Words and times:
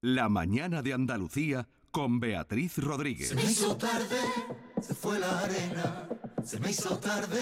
La 0.00 0.28
mañana 0.28 0.80
de 0.80 0.92
Andalucía 0.92 1.66
con 1.90 2.20
Beatriz 2.20 2.78
Rodríguez. 2.78 3.30
Se 3.30 3.34
me 3.34 3.42
hizo 3.42 3.76
tarde, 3.76 4.20
se 4.80 4.94
fue 4.94 5.18
la 5.18 5.40
arena, 5.40 6.08
se 6.44 6.60
me 6.60 6.70
hizo 6.70 6.96
tarde 6.98 7.40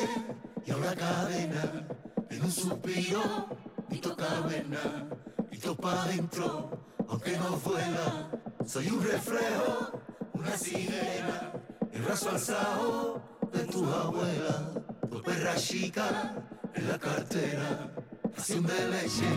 y 0.65 0.71
ahora 0.71 0.95
cadena, 0.95 1.87
en 2.31 2.43
un 2.43 2.51
suspiro, 2.51 3.47
y 3.91 3.99
toca 3.99 4.41
vena, 4.41 5.07
y 5.53 5.59
topa 5.59 6.05
adentro, 6.05 6.71
aunque 7.07 7.37
no 7.37 7.59
vuela, 7.59 8.31
soy 8.67 8.89
un 8.89 9.05
reflejo, 9.05 10.01
una 10.33 10.57
sirena, 10.57 11.53
el 11.93 12.01
brazo 12.01 12.31
alzado 12.31 13.23
de 13.53 13.65
tu 13.65 13.85
abuela, 13.85 14.73
tu 15.11 15.23
perra 15.23 15.57
chica 15.57 16.43
en 16.75 16.89
la 16.89 16.99
cartera, 16.99 17.93
pasión 18.35 18.65
de 18.65 18.89
leche, 18.89 19.29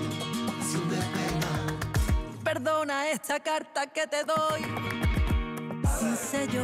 pasión 0.58 0.90
de 0.90 0.98
pena. 0.98 1.69
Perdona 2.52 3.12
esta 3.12 3.40
carta 3.40 3.86
que 3.86 4.08
te 4.08 4.24
doy 4.24 4.62
sin 6.00 6.16
sello. 6.16 6.64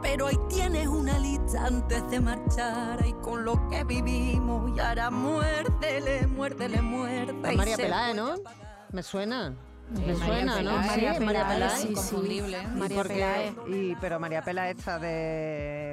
Pero 0.00 0.28
ahí 0.28 0.38
tienes 0.48 0.86
una 0.86 1.18
lista 1.18 1.66
antes 1.66 2.08
de 2.08 2.18
marchar 2.18 3.04
y 3.06 3.12
con 3.20 3.44
lo 3.44 3.68
que 3.68 3.84
vivimos 3.84 4.74
y 4.74 4.80
ahora 4.80 5.10
muérdele, 5.10 6.26
muérdele, 6.26 6.80
muerde. 6.80 7.52
y 7.52 7.56
María 7.58 7.76
Peláez, 7.76 8.16
¿no? 8.16 8.36
Me 8.92 9.02
suena. 9.02 9.54
Me 9.90 10.14
María 10.14 10.24
suena, 10.24 10.62
¿no? 10.62 10.70
Peláez. 10.70 10.82
Sí, 10.82 10.88
María 10.88 11.20
María 11.20 11.46
Peláez, 11.46 11.54
Peláez. 11.54 11.72
sí, 11.74 11.82
sí. 11.82 11.88
Inconfundible, 11.90 12.58
¿eh? 12.58 12.62
¿Y 12.62 12.78
María? 12.78 13.02
Peláez. 13.02 13.54
Y, 13.68 13.94
pero 13.96 14.18
María 14.18 14.40
Peláez 14.40 14.78
está 14.78 14.98
de... 14.98 15.85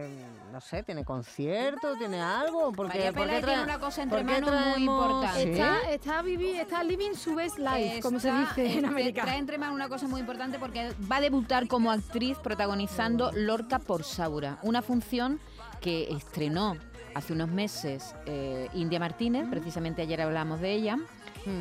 No 0.54 0.62
sé, 0.62 0.84
¿tiene 0.84 1.04
concierto? 1.04 1.96
¿Tiene 1.98 2.22
algo? 2.22 2.72
Porque, 2.74 2.96
María 3.00 3.12
Peláez 3.12 3.44
tiene 3.44 3.64
una 3.64 3.80
cosa 3.80 4.04
entre 4.04 4.24
manos 4.24 4.52
muy 4.76 4.84
importante. 4.84 5.52
Está, 5.52 5.80
está, 5.90 6.22
vivi- 6.22 6.60
está 6.60 6.84
living 6.84 7.16
su 7.16 7.34
best 7.34 7.58
life, 7.58 8.02
como 8.04 8.20
se 8.20 8.32
dice 8.32 8.78
en 8.78 8.86
América. 8.86 9.24
Trae 9.24 9.40
entre 9.40 9.58
manos 9.58 9.74
una 9.74 9.90
cosa 9.90 10.08
muy 10.08 10.20
importante 10.22 10.60
porque 10.60 10.94
va 11.12 11.16
a 11.16 11.22
debutar 11.22 11.68
como 11.68 11.90
actriz 11.92 12.38
protagonizando 12.38 13.32
Lorca 13.34 13.80
por 13.80 14.04
Saura, 14.04 14.60
una 14.62 14.84
función 14.84 15.40
que 15.82 16.12
estrenó 16.14 16.78
hace 17.16 17.34
unos 17.34 17.50
meses 17.50 18.14
eh, 18.28 18.70
India 18.76 19.00
Martínez, 19.00 19.48
precisamente 19.50 20.04
ayer 20.04 20.22
hablamos 20.22 20.60
de 20.60 20.72
ella, 20.72 21.00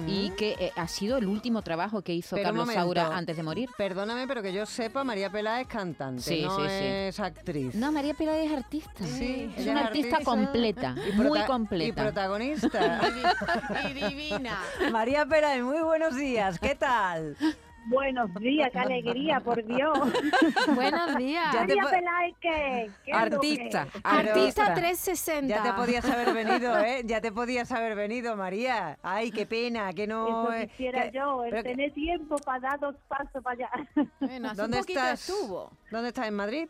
y 0.06 0.30
que 0.30 0.56
eh, 0.58 0.72
ha 0.77 0.86
sido 0.88 1.19
el 1.19 1.27
último 1.27 1.62
trabajo 1.62 2.02
que 2.02 2.14
hizo 2.14 2.36
Pero 2.36 2.48
Carlos 2.48 2.66
momento. 2.66 2.80
Saura 2.83 3.16
antes 3.16 3.36
de 3.36 3.42
morir. 3.42 3.69
Perdóname, 3.77 4.27
pero 4.27 4.42
que 4.42 4.52
yo 4.52 4.64
sepa, 4.66 5.05
María 5.05 5.30
Peláez 5.30 5.62
es 5.66 5.72
cantante, 5.72 6.22
Sí, 6.22 6.42
no 6.42 6.56
sí, 6.56 6.62
sí. 6.62 6.69
es 6.70 7.20
actriz. 7.20 7.75
No, 7.75 7.91
María 7.92 8.14
Peláez 8.14 8.50
es 8.50 8.56
artista. 8.58 9.05
Sí, 9.05 9.53
es 9.56 9.66
una 9.66 9.86
artista, 9.86 10.16
artista. 10.16 10.25
completa, 10.25 10.94
muy 10.94 11.27
prota- 11.27 11.44
Y 11.44 11.47
completa. 11.47 12.03
protagonista. 12.03 13.00
y 13.91 13.92
divina. 13.94 14.58
María 14.91 15.27
Peláez, 15.27 15.62
muy 15.62 15.80
buenos 15.80 16.14
días, 16.16 16.58
¿qué 16.58 16.75
tal? 16.75 17.36
Buenos 17.86 18.33
días, 18.34 18.70
qué 18.72 18.78
alegría, 18.78 19.41
por 19.41 19.62
Dios. 19.64 19.98
Buenos 20.75 21.16
días. 21.19 21.52
Ya 21.52 21.66
te 21.66 21.75
María 21.75 21.83
po- 21.83 21.91
Peláez, 21.91 22.34
¿qué? 22.41 22.91
¿Qué 23.05 23.12
Artista, 23.12 23.86
que- 23.92 24.00
Artista 24.05 24.62
artista. 24.66 24.75
360. 24.75 25.48
Ya 25.56 25.62
te 25.62 25.72
podías 25.72 26.05
haber 26.05 26.33
venido, 26.33 26.78
¿eh? 26.84 27.03
Ya 27.05 27.20
te 27.20 27.33
podías 27.33 27.72
haber 27.72 27.94
venido, 27.97 28.36
María. 28.36 28.98
Ay, 29.03 29.30
qué 29.33 29.47
pena, 29.47 29.92
que 29.92 30.06
no... 30.06 30.44
Eso 30.44 30.53
eh, 30.53 30.69
quisiera 30.69 31.10
que- 31.10 31.16
yo, 31.19 31.44
el 31.44 31.50
pero 31.50 31.62
tener 31.64 31.92
tiempo 31.92 32.36
para 32.36 32.60
dar 32.60 32.80
dos 32.80 32.94
pasos 33.08 33.42
para 33.42 33.55
allá. 33.66 33.70
Bueno, 34.20 34.50
hace 34.50 34.60
¿Dónde 34.62 34.77
un 34.78 34.83
poquito 34.84 35.00
estás? 35.00 35.28
estuvo. 35.28 35.70
¿Dónde 35.91 36.08
estás? 36.08 36.28
¿En 36.28 36.34
Madrid? 36.34 36.69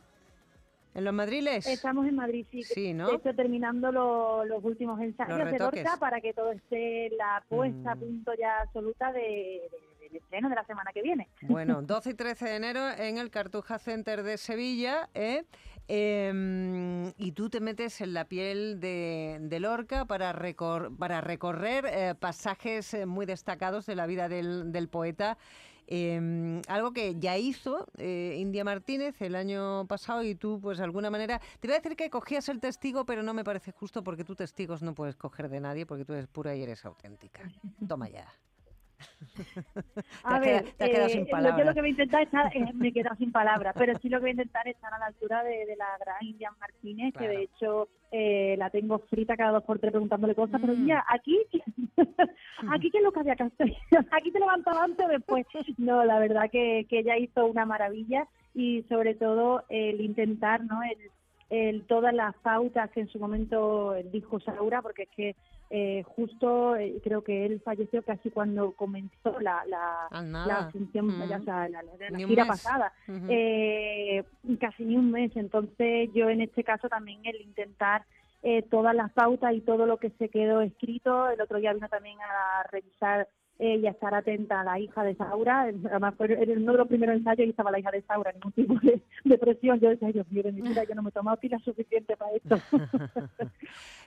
¿En 0.94 1.04
los 1.04 1.14
madriles? 1.14 1.66
Estamos 1.66 2.06
en 2.06 2.16
Madrid, 2.16 2.44
sí. 2.50 2.62
Sí, 2.64 2.92
¿no? 2.94 3.08
De 3.08 3.14
hecho, 3.16 3.34
terminando 3.34 3.90
lo- 3.92 4.44
los 4.44 4.62
últimos 4.64 5.00
ensayos 5.00 5.38
Los 5.38 5.50
de. 5.50 5.58
Lorca 5.58 5.96
para 5.98 6.20
que 6.20 6.32
todo 6.34 6.52
esté 6.52 7.10
la 7.16 7.42
puesta 7.48 7.92
a 7.92 7.94
Mm. 7.94 8.00
punto 8.00 8.32
ya 8.38 8.60
absoluta 8.60 9.10
de, 9.12 9.20
de- 9.20 9.70
del 10.12 10.22
estreno 10.22 10.48
de 10.48 10.54
la 10.54 10.64
semana 10.64 10.90
que 10.92 11.02
viene. 11.02 11.28
Bueno, 11.42 11.82
12 11.82 12.10
y 12.10 12.14
13 12.14 12.44
de 12.44 12.56
enero 12.56 12.88
en 12.90 13.18
el 13.18 13.30
Cartuja 13.30 13.78
Center 13.78 14.22
de 14.22 14.36
Sevilla. 14.38 15.08
¿eh? 15.14 15.44
Em, 15.88 17.08
y 17.18 17.32
tú 17.32 17.48
te 17.50 17.60
metes 17.60 18.00
en 18.00 18.14
la 18.14 18.26
piel 18.26 18.78
de, 18.80 19.38
de 19.40 19.60
Lorca 19.60 20.04
para, 20.04 20.32
recor- 20.32 20.96
para 20.96 21.20
recorrer 21.20 21.86
eh, 21.86 22.14
pasajes 22.14 22.94
eh, 22.94 23.06
muy 23.06 23.26
destacados 23.26 23.86
de 23.86 23.94
la 23.96 24.06
vida 24.06 24.28
del, 24.28 24.72
del 24.72 24.88
poeta. 24.88 25.38
Em, 25.88 26.62
algo 26.68 26.92
que 26.92 27.16
ya 27.18 27.36
hizo 27.36 27.86
eh, 27.98 28.36
India 28.38 28.64
Martínez 28.64 29.20
el 29.20 29.34
año 29.34 29.84
pasado 29.86 30.22
y 30.22 30.34
tú, 30.36 30.60
pues 30.62 30.78
de 30.78 30.84
alguna 30.84 31.10
manera, 31.10 31.40
te 31.60 31.66
iba 31.66 31.74
a 31.76 31.80
decir 31.80 31.96
que 31.96 32.08
cogías 32.08 32.48
el 32.48 32.60
testigo, 32.60 33.04
pero 33.04 33.22
no 33.22 33.34
me 33.34 33.42
parece 33.44 33.72
justo 33.72 34.02
porque 34.04 34.24
tú 34.24 34.34
testigos 34.36 34.80
no 34.82 34.94
puedes 34.94 35.16
coger 35.16 35.48
de 35.48 35.60
nadie 35.60 35.84
porque 35.84 36.04
tú 36.04 36.12
eres 36.14 36.28
pura 36.28 36.54
y 36.54 36.62
eres 36.62 36.84
auténtica. 36.84 37.42
Toma 37.86 38.08
ya. 38.08 38.26
A 40.24 40.38
ver, 40.38 40.64
te 40.76 40.84
has 40.84 40.90
quedado 40.90 41.08
sin 41.08 41.20
eh, 41.20 41.22
lo- 41.22 41.26
yo 41.26 41.30
palabras. 41.32 41.66
lo 41.66 41.74
que 41.74 41.80
voy 41.80 41.88
a 41.88 41.90
intentar 41.90 42.20
es 42.22 42.26
estar, 42.26 42.46
eh, 42.56 42.72
me 42.74 42.88
he 42.88 42.92
quedado 42.92 43.16
sin 43.16 43.32
palabras, 43.32 43.74
pero 43.78 43.98
sí 44.00 44.08
lo 44.08 44.18
que 44.18 44.22
voy 44.22 44.30
a 44.30 44.32
intentar 44.32 44.68
es 44.68 44.74
estar 44.76 44.92
a 44.94 44.98
la 44.98 45.06
altura 45.06 45.42
de, 45.42 45.66
de 45.66 45.76
la 45.76 45.86
gran 45.98 46.16
Indian 46.22 46.54
Martínez, 46.60 47.12
Claro. 47.14 47.30
que 47.32 47.36
de 47.38 47.42
hecho 47.44 47.88
eh, 48.12 48.54
la 48.58 48.70
tengo 48.70 48.98
frita 49.00 49.36
cada 49.36 49.52
dos 49.52 49.64
por 49.64 49.78
tres 49.78 49.90
preguntándole 49.92 50.34
cosas, 50.34 50.60
pero 50.60 50.74
Mm. 50.74 50.86
ya, 50.86 51.04
aquí, 51.08 51.38
aquí 52.68 52.90
qué 52.90 52.98
es 52.98 53.04
lo 53.04 53.12
que 53.12 53.20
había 53.20 53.36
que 53.36 53.44
hacer, 53.44 53.76
aquí 54.10 54.30
te 54.30 54.38
levantaba 54.40 54.84
antes 54.84 55.04
o 55.06 55.08
después. 55.08 55.46
No, 55.78 56.04
la 56.04 56.18
verdad 56.18 56.50
que, 56.50 56.86
que 56.88 57.00
ella 57.00 57.16
hizo 57.16 57.46
una 57.46 57.64
maravilla 57.66 58.26
y 58.54 58.82
sobre 58.88 59.14
todo 59.14 59.64
el 59.68 60.00
intentar, 60.00 60.64
¿no? 60.64 60.82
El, 60.82 61.10
el- 61.52 61.84
todas 61.86 62.14
las 62.14 62.34
pautas 62.38 62.90
que 62.90 63.00
en 63.00 63.08
su 63.08 63.18
momento 63.18 63.94
dijo 64.12 64.40
Saura, 64.40 64.80
porque 64.82 65.02
es 65.04 65.08
que 65.10 65.36
eh, 65.74 66.02
justo 66.16 66.76
eh, 66.76 67.00
creo 67.02 67.22
que 67.24 67.46
él 67.46 67.60
falleció 67.64 68.02
casi 68.02 68.30
cuando 68.30 68.72
comenzó 68.72 69.40
la, 69.40 69.64
la, 69.66 70.06
Ah, 70.10 70.20
nada. 70.22 70.46
la 70.46 70.70
función, 70.70 71.06
Mm. 71.06 71.28
ya, 71.28 71.36
o 71.38 71.44
sea, 71.44 71.68
la, 71.68 71.82
la- 71.82 72.18
gira 72.26 72.44
pasada, 72.46 72.92
eh, 73.46 74.22
casi 74.60 74.84
ni 74.84 74.96
un 74.96 75.10
mes. 75.10 75.32
Entonces 75.34 76.10
yo 76.14 76.28
en 76.28 76.42
este 76.42 76.62
caso 76.64 76.88
también 76.88 77.20
el 77.24 77.40
intentar 77.40 78.04
eh, 78.42 78.62
todas 78.62 78.94
las 78.94 79.12
pautas 79.12 79.54
y 79.54 79.60
todo 79.60 79.86
lo 79.86 79.98
que 79.98 80.10
se 80.18 80.28
quedó 80.28 80.60
escrito, 80.62 81.30
el 81.30 81.40
otro 81.40 81.58
día 81.58 81.72
vino 81.72 81.88
también 81.88 82.18
a 82.20 82.64
revisar 82.72 83.28
eh, 83.58 83.76
y 83.76 83.86
a 83.86 83.90
estar 83.90 84.12
atenta 84.14 84.60
a 84.60 84.64
la 84.64 84.78
hija 84.80 85.04
de 85.04 85.14
Saura, 85.14 85.62
además 85.62 86.14
fue 86.16 86.32
en 86.32 86.62
uno 86.62 86.72
de 86.72 86.78
los 86.78 86.88
primeros 86.88 87.16
ensayos 87.16 87.46
y 87.46 87.50
estaba 87.50 87.70
la 87.70 87.78
hija 87.78 87.90
de 87.92 88.02
Saura, 88.02 88.32
ningún 88.32 88.52
tipo 88.52 88.74
de, 88.82 89.02
de 89.24 89.38
presión, 89.38 89.78
yo 89.78 89.88
decía, 89.90 90.10
Dios 90.10 90.26
mío, 90.30 90.42
de 90.42 90.52
mi 90.52 90.62
vida, 90.62 90.82
yo 90.88 90.94
no 90.94 91.02
me 91.02 91.10
he 91.10 91.12
tomado 91.12 91.36
pilas 91.36 91.62
suficiente 91.62 92.16
para 92.16 92.32
esto. 92.32 92.60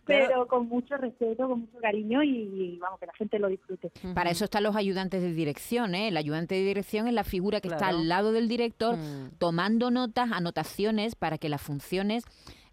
Pero 0.06 0.48
con 0.48 0.68
mucho 0.68 0.98
respeto, 0.98 1.48
con 1.48 1.62
mucho 1.62 1.80
cariño 1.82 2.22
y, 2.22 2.30
y 2.30 2.78
vamos, 2.80 3.00
que 3.00 3.08
la 3.08 3.14
gente 3.14 3.40
lo 3.40 3.48
disfrute. 3.48 3.92
Para 4.14 4.30
eso 4.30 4.46
están 4.46 4.62
los 4.64 4.76
ayudantes 4.76 5.22
de 5.22 5.34
dirección, 5.34 5.96
¿eh? 5.96 6.10
El 6.10 6.18
ayudante 6.18 6.54
de 6.56 6.64
dirección 6.64 7.08
es 7.08 7.14
la 7.14 7.24
figura 7.24 7.60
que 7.60 7.70
está 7.70 7.78
Claro. 7.80 7.98
al 7.98 8.08
lado 8.08 8.32
del 8.32 8.48
director 8.48 8.96
Mm. 8.98 9.38
tomando 9.40 9.90
notas, 9.90 10.32
anotaciones 10.32 11.16
para 11.16 11.38
que 11.38 11.50
las 11.50 11.62
funciones 11.62 12.24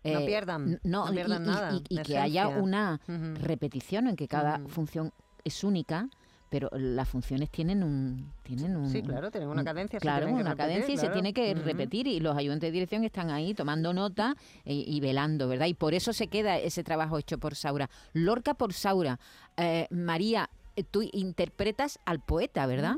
No 0.04 0.20
eh, 0.20 0.26
pierdan, 0.26 0.62
n- 0.68 0.78
no, 0.84 1.06
no 1.06 1.12
y- 1.12 1.14
pierdan 1.14 1.42
y, 1.42 1.46
nada, 1.46 1.72
y- 1.74 1.82
y 1.88 1.94
la 1.96 2.02
que 2.02 2.18
haya 2.18 2.48
una 2.48 3.00
Ujú. 3.08 3.34
repetición 3.46 4.08
en 4.08 4.16
que 4.16 4.28
cada 4.28 4.58
Mm. 4.58 4.66
función 4.66 5.12
es 5.44 5.64
única, 5.64 6.08
pero 6.52 6.68
las 6.72 7.08
funciones 7.08 7.48
tienen 7.48 7.82
un 7.82 8.30
tienen 8.42 8.76
un 8.76 8.90
Sí, 8.90 9.00
claro, 9.02 9.30
tienen 9.30 9.48
una 9.48 9.62
un- 9.62 9.64
cadencia, 9.64 9.98
claro, 9.98 10.26
una 10.26 10.50
repetir, 10.50 10.56
cadencia 10.58 10.94
y 10.94 10.98
se 10.98 11.08
tiene 11.08 11.32
que 11.32 11.54
repetir 11.54 12.06
y 12.06 12.20
los 12.20 12.36
ayudantes 12.36 12.68
de 12.68 12.72
dirección 12.72 13.04
están 13.04 13.30
ahí 13.30 13.54
tomando 13.54 13.94
nota 13.94 14.36
y 14.66 15.00
velando, 15.00 15.48
¿verdad? 15.48 15.64
Y 15.66 15.72
por 15.74 15.94
eso 15.94 16.12
se 16.12 16.26
queda 16.26 16.58
ese 16.58 16.84
trabajo 16.84 17.16
hecho 17.16 17.38
por 17.38 17.54
Saura. 17.54 17.88
Lorca 18.12 18.52
por 18.52 18.74
Saura. 18.74 19.18
Eh, 19.56 19.86
María, 19.90 20.50
eh, 20.76 20.84
tú 20.84 21.00
interpretas 21.12 21.98
al 22.04 22.20
poeta, 22.20 22.66
¿verdad? 22.66 22.96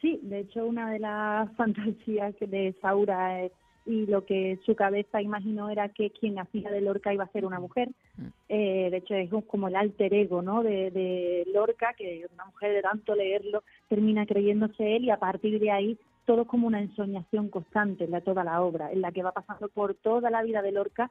Sí, 0.00 0.18
de 0.22 0.40
hecho 0.40 0.66
una 0.66 0.90
de 0.90 0.98
las 1.00 1.52
fantasías 1.56 2.34
de 2.40 2.74
Saura 2.80 3.44
eh, 3.44 3.52
y 3.84 4.06
lo 4.06 4.24
que 4.24 4.58
su 4.64 4.74
cabeza 4.74 5.20
imaginó 5.20 5.70
era 5.70 5.88
que 5.88 6.10
quien 6.10 6.38
hacía 6.38 6.70
de 6.70 6.80
Lorca 6.80 7.12
iba 7.12 7.24
a 7.24 7.32
ser 7.32 7.44
una 7.44 7.60
mujer. 7.60 7.88
Mm. 8.16 8.26
Eh, 8.48 8.88
de 8.90 8.96
hecho 8.98 9.14
es 9.14 9.30
como 9.46 9.68
el 9.68 9.76
alter 9.76 10.14
ego 10.14 10.42
¿no? 10.42 10.62
de, 10.62 10.90
de 10.90 11.44
Lorca, 11.52 11.94
que 11.96 12.26
una 12.32 12.44
mujer 12.46 12.72
de 12.72 12.82
tanto 12.82 13.14
leerlo 13.14 13.64
termina 13.88 14.26
creyéndose 14.26 14.96
él 14.96 15.04
y 15.04 15.10
a 15.10 15.18
partir 15.18 15.58
de 15.58 15.70
ahí 15.70 15.98
todo 16.24 16.42
es 16.42 16.48
como 16.48 16.66
una 16.66 16.80
ensoñación 16.80 17.48
constante 17.48 18.04
en 18.04 18.12
la, 18.12 18.20
toda 18.20 18.44
la 18.44 18.62
obra, 18.62 18.92
en 18.92 19.00
la 19.00 19.10
que 19.10 19.22
va 19.22 19.32
pasando 19.32 19.68
por 19.68 19.94
toda 19.94 20.30
la 20.30 20.42
vida 20.42 20.62
de 20.62 20.72
Lorca 20.72 21.10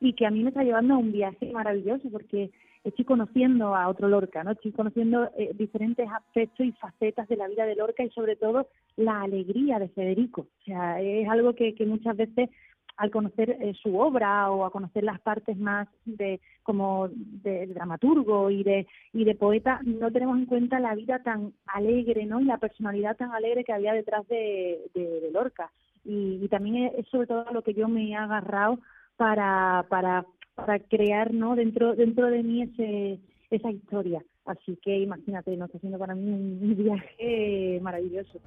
y 0.00 0.14
que 0.14 0.26
a 0.26 0.30
mí 0.30 0.42
me 0.42 0.48
está 0.48 0.64
llevando 0.64 0.94
a 0.94 0.98
un 0.98 1.12
viaje 1.12 1.50
maravilloso 1.52 2.08
porque 2.10 2.50
estoy 2.84 3.04
conociendo 3.04 3.74
a 3.76 3.88
otro 3.88 4.08
Lorca, 4.08 4.42
¿no? 4.42 4.52
Estoy 4.52 4.72
conociendo 4.72 5.30
eh, 5.36 5.50
diferentes 5.54 6.08
aspectos 6.10 6.66
y 6.66 6.72
facetas 6.72 7.28
de 7.28 7.36
la 7.36 7.48
vida 7.48 7.66
de 7.66 7.76
Lorca 7.76 8.02
y 8.02 8.10
sobre 8.10 8.36
todo 8.36 8.66
la 8.96 9.22
alegría 9.22 9.78
de 9.78 9.88
Federico. 9.90 10.42
O 10.42 10.64
sea, 10.64 11.00
es 11.00 11.28
algo 11.28 11.54
que, 11.54 11.74
que 11.74 11.84
muchas 11.84 12.16
veces 12.16 12.48
al 12.96 13.10
conocer 13.10 13.56
eh, 13.60 13.72
su 13.82 13.98
obra 13.98 14.50
o 14.50 14.64
a 14.64 14.70
conocer 14.70 15.04
las 15.04 15.20
partes 15.20 15.56
más 15.56 15.88
de 16.04 16.40
como 16.62 17.08
de, 17.10 17.66
dramaturgo 17.68 18.50
y 18.50 18.62
de 18.62 18.86
y 19.14 19.24
de 19.24 19.34
poeta 19.34 19.80
no 19.84 20.10
tenemos 20.10 20.36
en 20.36 20.44
cuenta 20.44 20.80
la 20.80 20.94
vida 20.94 21.22
tan 21.22 21.54
alegre 21.66 22.26
no 22.26 22.40
y 22.40 22.44
la 22.44 22.58
personalidad 22.58 23.16
tan 23.16 23.32
alegre 23.32 23.64
que 23.64 23.72
había 23.72 23.94
detrás 23.94 24.28
de, 24.28 24.82
de, 24.94 25.20
de 25.20 25.30
Lorca 25.30 25.70
y, 26.04 26.40
y 26.42 26.48
también 26.48 26.88
es, 26.88 26.98
es 26.98 27.08
sobre 27.08 27.26
todo 27.26 27.46
lo 27.52 27.62
que 27.62 27.72
yo 27.72 27.88
me 27.88 28.10
he 28.10 28.14
agarrado 28.14 28.78
para 29.20 29.84
para 29.90 30.24
para 30.54 30.78
crear 30.78 31.34
no 31.34 31.54
dentro 31.54 31.94
dentro 31.94 32.26
de 32.30 32.42
mí 32.42 32.62
ese 32.62 33.20
esa 33.50 33.70
historia 33.70 34.22
Así 34.50 34.76
que 34.82 34.98
imagínate, 34.98 35.56
no 35.56 35.66
está 35.66 35.78
siendo 35.78 35.98
para 35.98 36.14
mí 36.14 36.28
un 36.28 36.76
viaje 36.76 37.78
maravilloso. 37.82 38.40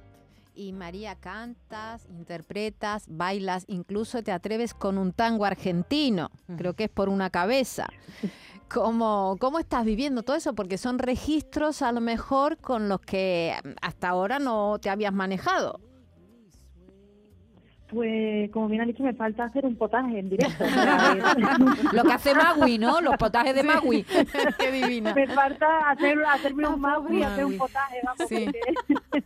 Y 0.54 0.72
María, 0.72 1.16
cantas, 1.16 2.06
interpretas, 2.10 3.06
bailas, 3.08 3.64
incluso 3.68 4.22
te 4.22 4.30
atreves 4.30 4.74
con 4.74 4.98
un 4.98 5.12
tango 5.12 5.44
argentino, 5.46 6.30
creo 6.56 6.74
que 6.74 6.84
es 6.84 6.90
por 6.90 7.08
una 7.08 7.30
cabeza. 7.30 7.88
¿Cómo, 8.72 9.36
¿Cómo 9.40 9.58
estás 9.58 9.84
viviendo 9.84 10.22
todo 10.22 10.36
eso? 10.36 10.54
Porque 10.54 10.78
son 10.78 10.98
registros 10.98 11.82
a 11.82 11.90
lo 11.90 12.00
mejor 12.00 12.58
con 12.58 12.88
los 12.88 13.00
que 13.00 13.54
hasta 13.82 14.08
ahora 14.08 14.38
no 14.38 14.78
te 14.78 14.90
habías 14.90 15.12
manejado. 15.12 15.80
Pues, 17.90 18.50
como 18.50 18.68
bien 18.68 18.82
ha 18.82 18.86
dicho, 18.86 19.02
me 19.02 19.12
falta 19.12 19.44
hacer 19.44 19.64
un 19.66 19.76
potaje 19.76 20.18
en 20.18 20.30
directo. 20.30 20.64
Lo 21.92 22.02
que 22.02 22.12
hace 22.12 22.34
Magui, 22.34 22.78
¿no? 22.78 23.00
Los 23.00 23.16
potajes 23.16 23.54
de 23.54 23.62
Magui. 23.62 24.04
Qué 24.58 24.72
divina. 24.72 25.14
Me 25.14 25.26
falta 25.28 25.90
hacer, 25.90 26.18
hacerme 26.26 26.66
un 26.66 26.80
Magui, 26.80 27.22
hacer 27.22 27.44
un 27.44 27.58
potaje, 27.58 28.00
vamos, 28.02 28.18
porque, 28.18 28.60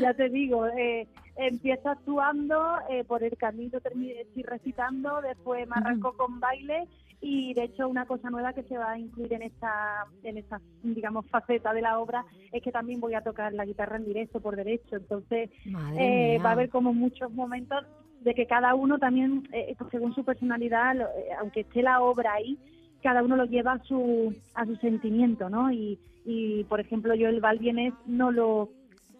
ya 0.00 0.14
te 0.14 0.28
digo, 0.28 0.66
eh, 0.66 1.06
empiezo 1.36 1.90
actuando, 1.90 2.78
eh, 2.90 3.04
por 3.04 3.22
el 3.22 3.36
camino 3.36 3.78
estoy 3.78 4.42
recitando, 4.42 5.20
después 5.20 5.68
me 5.68 5.76
arranco 5.76 6.16
con 6.16 6.40
baile 6.40 6.88
y 7.22 7.54
de 7.54 7.64
hecho 7.64 7.88
una 7.88 8.04
cosa 8.04 8.30
nueva 8.30 8.52
que 8.52 8.64
se 8.64 8.76
va 8.76 8.90
a 8.90 8.98
incluir 8.98 9.32
en 9.32 9.42
esta 9.42 10.06
en 10.24 10.38
esta 10.38 10.60
digamos 10.82 11.24
faceta 11.26 11.72
de 11.72 11.80
la 11.80 12.00
obra 12.00 12.26
es 12.50 12.60
que 12.62 12.72
también 12.72 13.00
voy 13.00 13.14
a 13.14 13.22
tocar 13.22 13.52
la 13.52 13.64
guitarra 13.64 13.96
en 13.96 14.04
directo 14.04 14.40
por 14.40 14.56
derecho. 14.56 14.96
Entonces 14.96 15.50
eh, 15.96 16.38
va 16.44 16.50
a 16.50 16.52
haber 16.52 16.68
como 16.68 16.92
muchos 16.92 17.32
momentos 17.32 17.84
de 18.22 18.34
que 18.34 18.46
cada 18.46 18.74
uno 18.74 18.98
también 18.98 19.48
eh, 19.52 19.76
según 19.90 20.14
su 20.14 20.24
personalidad 20.24 21.00
eh, 21.00 21.04
aunque 21.40 21.60
esté 21.60 21.82
la 21.82 22.02
obra 22.02 22.34
ahí 22.34 22.58
cada 23.02 23.22
uno 23.22 23.36
lo 23.36 23.44
lleva 23.44 23.72
a 23.72 23.84
su 23.84 24.34
a 24.54 24.66
su 24.66 24.76
sentimiento 24.76 25.48
no 25.48 25.72
y, 25.72 25.98
y 26.24 26.64
por 26.64 26.80
ejemplo 26.80 27.14
yo 27.14 27.28
el 27.28 27.40
Valbienes 27.40 27.94
no 28.06 28.30
lo 28.30 28.68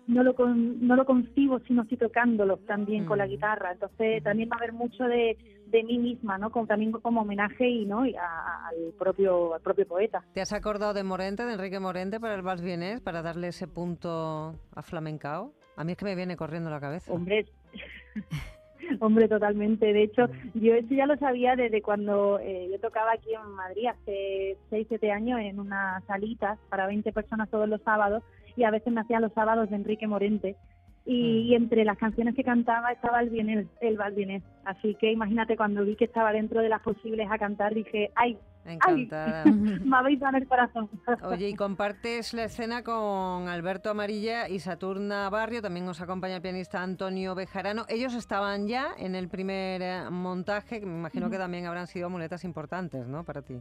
no 0.07 0.23
lo 0.23 0.35
no 0.47 0.97
lo 0.97 1.05
concibo 1.05 1.61
sino 1.61 1.83
estoy 1.83 1.99
tocándolo 1.99 2.57
también 2.59 3.05
con 3.05 3.19
la 3.19 3.27
mm. 3.27 3.31
guitarra 3.31 3.73
entonces 3.73 4.23
también 4.23 4.49
va 4.51 4.57
a 4.57 4.59
haber 4.59 4.73
mucho 4.73 5.05
de 5.05 5.37
de 5.73 5.83
mí 5.83 5.99
misma, 5.99 6.39
¿no? 6.39 6.51
Como, 6.51 6.67
también 6.67 6.93
como 6.93 7.23
homenaje 7.23 7.67
y 7.67 7.87
no 7.87 8.03
al 8.03 8.93
propio 8.99 9.55
al 9.55 9.63
propio 9.63 9.89
poeta. 9.89 10.23
¿Te 10.35 10.43
has 10.43 10.53
acordado 10.53 10.93
de 10.93 11.03
Morente, 11.03 11.45
de 11.45 11.55
Enrique 11.55 11.81
Morente 11.81 12.21
para 12.21 12.35
el 12.35 12.43
Vals 12.43 12.61
Vienés, 12.61 13.01
para 13.01 13.23
darle 13.23 13.49
ese 13.49 13.67
punto 13.67 14.55
a 14.75 14.83
flamencao? 14.83 15.55
A 15.77 15.85
mí 15.85 15.93
es 15.93 15.99
que 15.99 16.05
me 16.05 16.15
viene 16.15 16.37
corriendo 16.37 16.69
la 16.69 16.79
cabeza. 16.79 17.11
Hombre, 17.11 17.47
hombre, 19.01 19.29
totalmente. 19.29 19.93
De 19.93 20.03
hecho, 20.03 20.29
yo 20.55 20.75
eso 20.75 20.95
ya 20.95 21.07
lo 21.07 21.17
sabía 21.17 21.57
desde 21.57 21.83
cuando 21.83 22.39
eh, 22.39 22.69
yo 22.71 22.79
tocaba 22.81 23.13
aquí 23.13 23.33
en 23.35 23.51
Madrid 23.53 23.87
hace 23.87 24.57
6, 24.71 24.87
7 24.89 25.11
años 25.11 25.41
en 25.41 25.61
una 25.61 26.03
salita 26.07 26.59
para 26.69 26.87
20 26.87 27.13
personas 27.13 27.51
todos 27.51 27.69
los 27.69 27.81
sábados 27.83 28.23
y 28.57 28.65
a 28.65 28.71
veces 28.71 28.93
me 28.93 29.01
hacía 29.01 29.21
los 29.21 29.33
sábados 29.33 29.71
de 29.71 29.77
Enrique 29.77 30.07
Morente 30.07 30.57
y, 31.05 31.51
mm. 31.51 31.55
entre 31.55 31.85
las 31.85 31.99
canciones 31.99 32.35
que 32.35 32.45
cantaba 32.45 32.93
estaba 32.93 33.21
el 33.21 33.31
bien 33.31 33.51
el. 33.51 34.43
Así 34.65 34.95
que 34.95 35.11
imagínate 35.11 35.57
cuando 35.57 35.85
vi 35.85 35.97
que 35.97 36.05
estaba 36.05 36.33
dentro 36.33 36.61
de 36.61 36.69
las 36.69 36.83
posibles 36.83 37.29
a 37.31 37.39
cantar, 37.39 37.75
dije, 37.75 38.11
¡ay! 38.15 38.39
Encantada. 38.65 39.45
me 39.85 39.97
habéis 39.97 40.21
dado 40.21 40.37
el 40.37 40.47
corazón. 40.47 40.89
Oye, 41.25 41.49
y 41.49 41.55
compartes 41.55 42.33
la 42.33 42.45
escena 42.45 42.85
con 42.85 43.49
Alberto 43.49 43.91
Amarilla 43.91 44.49
y 44.49 44.61
Saturna 44.61 45.29
Barrio, 45.31 45.63
también 45.63 45.85
nos 45.85 46.01
acompaña 46.01 46.37
el 46.37 46.43
pianista 46.43 46.81
Antonio 46.81 47.35
Bejarano. 47.35 47.85
Ellos 47.89 48.15
estaban 48.15 48.69
ya 48.69 48.93
en 48.97 49.17
el 49.17 49.29
primer 49.29 49.83
eh, 49.83 50.11
montaje, 50.11 50.79
que 50.79 50.87
me 50.87 50.97
imagino 50.97 51.29
que 51.29 51.39
también 51.39 51.67
habrán 51.67 51.89
sido 51.89 52.09
muletas 52.09 52.45
importantes, 52.45 53.09
¿no? 53.09 53.25
Para 53.25 53.43
ti. 53.43 53.61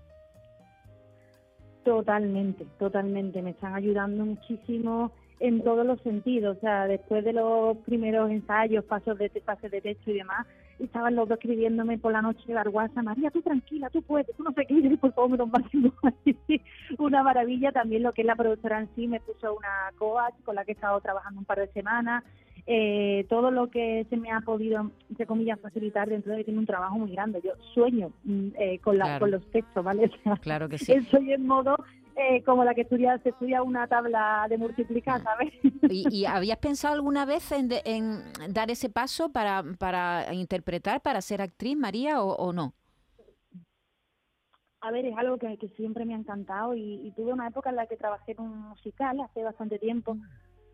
Totalmente, 1.83 2.67
totalmente. 2.77 3.41
Me 3.41 3.51
están 3.51 3.73
ayudando 3.73 4.23
muchísimo 4.23 5.11
en 5.41 5.63
todos 5.63 5.85
los 5.85 5.99
sentidos. 6.01 6.57
O 6.57 6.59
sea, 6.61 6.87
después 6.87 7.25
de 7.25 7.33
los 7.33 7.77
primeros 7.79 8.29
ensayos, 8.29 8.85
pasos 8.85 9.17
de 9.17 9.29
pases 9.43 9.71
de 9.71 9.81
techo 9.81 10.11
y 10.11 10.13
demás, 10.13 10.47
estaban 10.79 11.15
los 11.15 11.27
dos 11.27 11.37
escribiéndome 11.37 11.97
por 11.97 12.11
la 12.11 12.21
noche 12.21 12.53
Arguasa, 12.55 13.01
María, 13.01 13.31
tú 13.31 13.41
tranquila, 13.41 13.89
tú 13.89 14.01
puedes, 14.01 14.27
tú 14.35 14.43
no 14.43 14.51
sé 14.53 14.65
qué, 14.65 14.73
y 14.79 14.97
por 14.97 15.13
favor, 15.13 15.31
me 15.31 15.45
máximo. 15.45 15.91
una 16.99 17.23
maravilla. 17.23 17.71
También 17.71 18.03
lo 18.03 18.13
que 18.13 18.21
es 18.21 18.27
la 18.27 18.35
productora 18.35 18.79
en 18.79 18.89
sí 18.95 19.07
me 19.07 19.19
puso 19.19 19.53
una 19.55 19.91
coach 19.97 20.35
con 20.45 20.55
la 20.55 20.63
que 20.63 20.71
he 20.71 20.75
estado 20.75 20.99
trabajando 21.01 21.39
un 21.39 21.45
par 21.45 21.59
de 21.59 21.67
semanas. 21.67 22.23
Eh, 22.67 23.25
todo 23.27 23.49
lo 23.49 23.71
que 23.71 24.05
se 24.11 24.17
me 24.17 24.31
ha 24.31 24.41
podido, 24.41 24.91
entre 25.09 25.25
comillas, 25.25 25.59
facilitar 25.59 26.07
dentro 26.07 26.31
de 26.31 26.39
que 26.39 26.43
tiene 26.45 26.59
un 26.59 26.67
trabajo 26.67 26.95
muy 26.99 27.11
grande. 27.11 27.41
Yo 27.43 27.53
sueño 27.73 28.11
mm, 28.23 28.47
eh, 28.59 28.79
con, 28.79 28.99
la, 28.99 29.17
con 29.17 29.31
los 29.31 29.43
textos, 29.51 29.83
¿vale? 29.83 30.11
claro 30.41 30.69
que 30.69 30.77
sí. 30.77 30.93
Soy 31.09 31.33
en 31.33 31.47
modo 31.47 31.75
eh, 32.21 32.43
como 32.43 32.63
la 32.63 32.75
que 32.75 32.81
estudia, 32.81 33.17
se 33.19 33.29
estudia 33.29 33.63
una 33.63 33.87
tabla 33.87 34.45
de 34.47 34.57
multiplicar, 34.57 35.21
¿sabes? 35.23 35.51
¿Y, 35.89 36.25
habías 36.25 36.59
pensado 36.59 36.93
alguna 36.93 37.25
vez 37.25 37.51
en, 37.51 37.69
dar 38.53 38.69
ese 38.69 38.89
paso 38.89 39.31
para, 39.31 39.63
para 39.79 40.31
interpretar, 40.33 41.01
para 41.01 41.21
ser 41.21 41.41
actriz, 41.41 41.75
María, 41.75 42.21
o, 42.21 42.53
no? 42.53 42.73
A 44.81 44.91
ver, 44.91 45.05
es 45.05 45.17
algo 45.17 45.37
que, 45.37 45.57
siempre 45.75 46.05
me 46.05 46.13
ha 46.13 46.17
encantado 46.17 46.75
y, 46.75 47.11
tuve 47.15 47.33
una 47.33 47.47
época 47.47 47.71
en 47.71 47.77
la 47.77 47.87
que 47.87 47.97
trabajé 47.97 48.33
en 48.33 48.41
un 48.41 48.69
musical 48.69 49.19
hace 49.21 49.43
bastante 49.43 49.79
tiempo, 49.79 50.15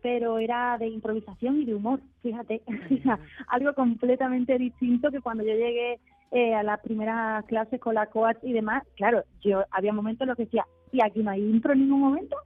pero 0.02 0.38
era 0.38 0.76
de 0.78 0.88
improvisación 0.88 1.62
y 1.62 1.64
de 1.64 1.74
humor, 1.74 2.00
fíjate, 2.22 2.62
algo 3.48 3.72
completamente 3.74 4.58
distinto 4.58 5.10
que 5.10 5.22
cuando 5.22 5.44
yo 5.44 5.54
llegué 5.54 5.98
eh, 6.30 6.54
a 6.54 6.62
las 6.62 6.80
primeras 6.80 7.44
clases 7.46 7.80
con 7.80 7.94
la 7.94 8.06
coach 8.06 8.36
y 8.42 8.52
demás, 8.52 8.84
claro, 8.96 9.24
yo 9.40 9.64
había 9.70 9.92
momentos 9.92 10.22
en 10.22 10.28
los 10.28 10.36
que 10.36 10.44
decía, 10.44 10.66
y 10.92 11.02
aquí 11.02 11.22
no 11.22 11.30
hay 11.30 11.40
intro 11.40 11.72
en 11.72 11.80
ningún 11.80 12.00
momento. 12.00 12.36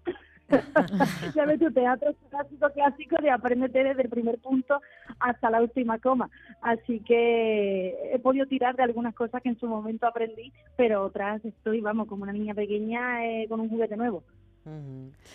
ya 1.35 1.47
ves 1.47 1.59
tu 1.59 1.73
teatro 1.73 2.15
clásico 2.29 2.69
clásico 2.71 3.17
de 3.23 3.31
apréndete 3.31 3.85
desde 3.85 4.03
el 4.03 4.09
primer 4.09 4.39
punto 4.39 4.81
hasta 5.19 5.51
la 5.51 5.63
última 5.63 5.99
coma. 5.99 6.31
Así 6.61 7.01
que 7.01 8.13
he 8.13 8.19
podido 8.19 8.47
tirar 8.47 8.77
de 8.77 8.83
algunas 8.83 9.15
cosas 9.15 9.43
que 9.43 9.49
en 9.49 9.59
su 9.59 9.67
momento 9.67 10.07
aprendí, 10.07 10.53
pero 10.77 11.05
otras 11.05 11.45
estoy, 11.45 11.81
vamos, 11.81 12.09
como 12.09 12.25
una 12.25 12.33
niña 12.33 12.55
pequeña 12.55 13.25
eh, 13.25 13.47
con 13.49 13.61
un 13.61 13.69
juguete 13.69 13.97
nuevo. 13.97 14.23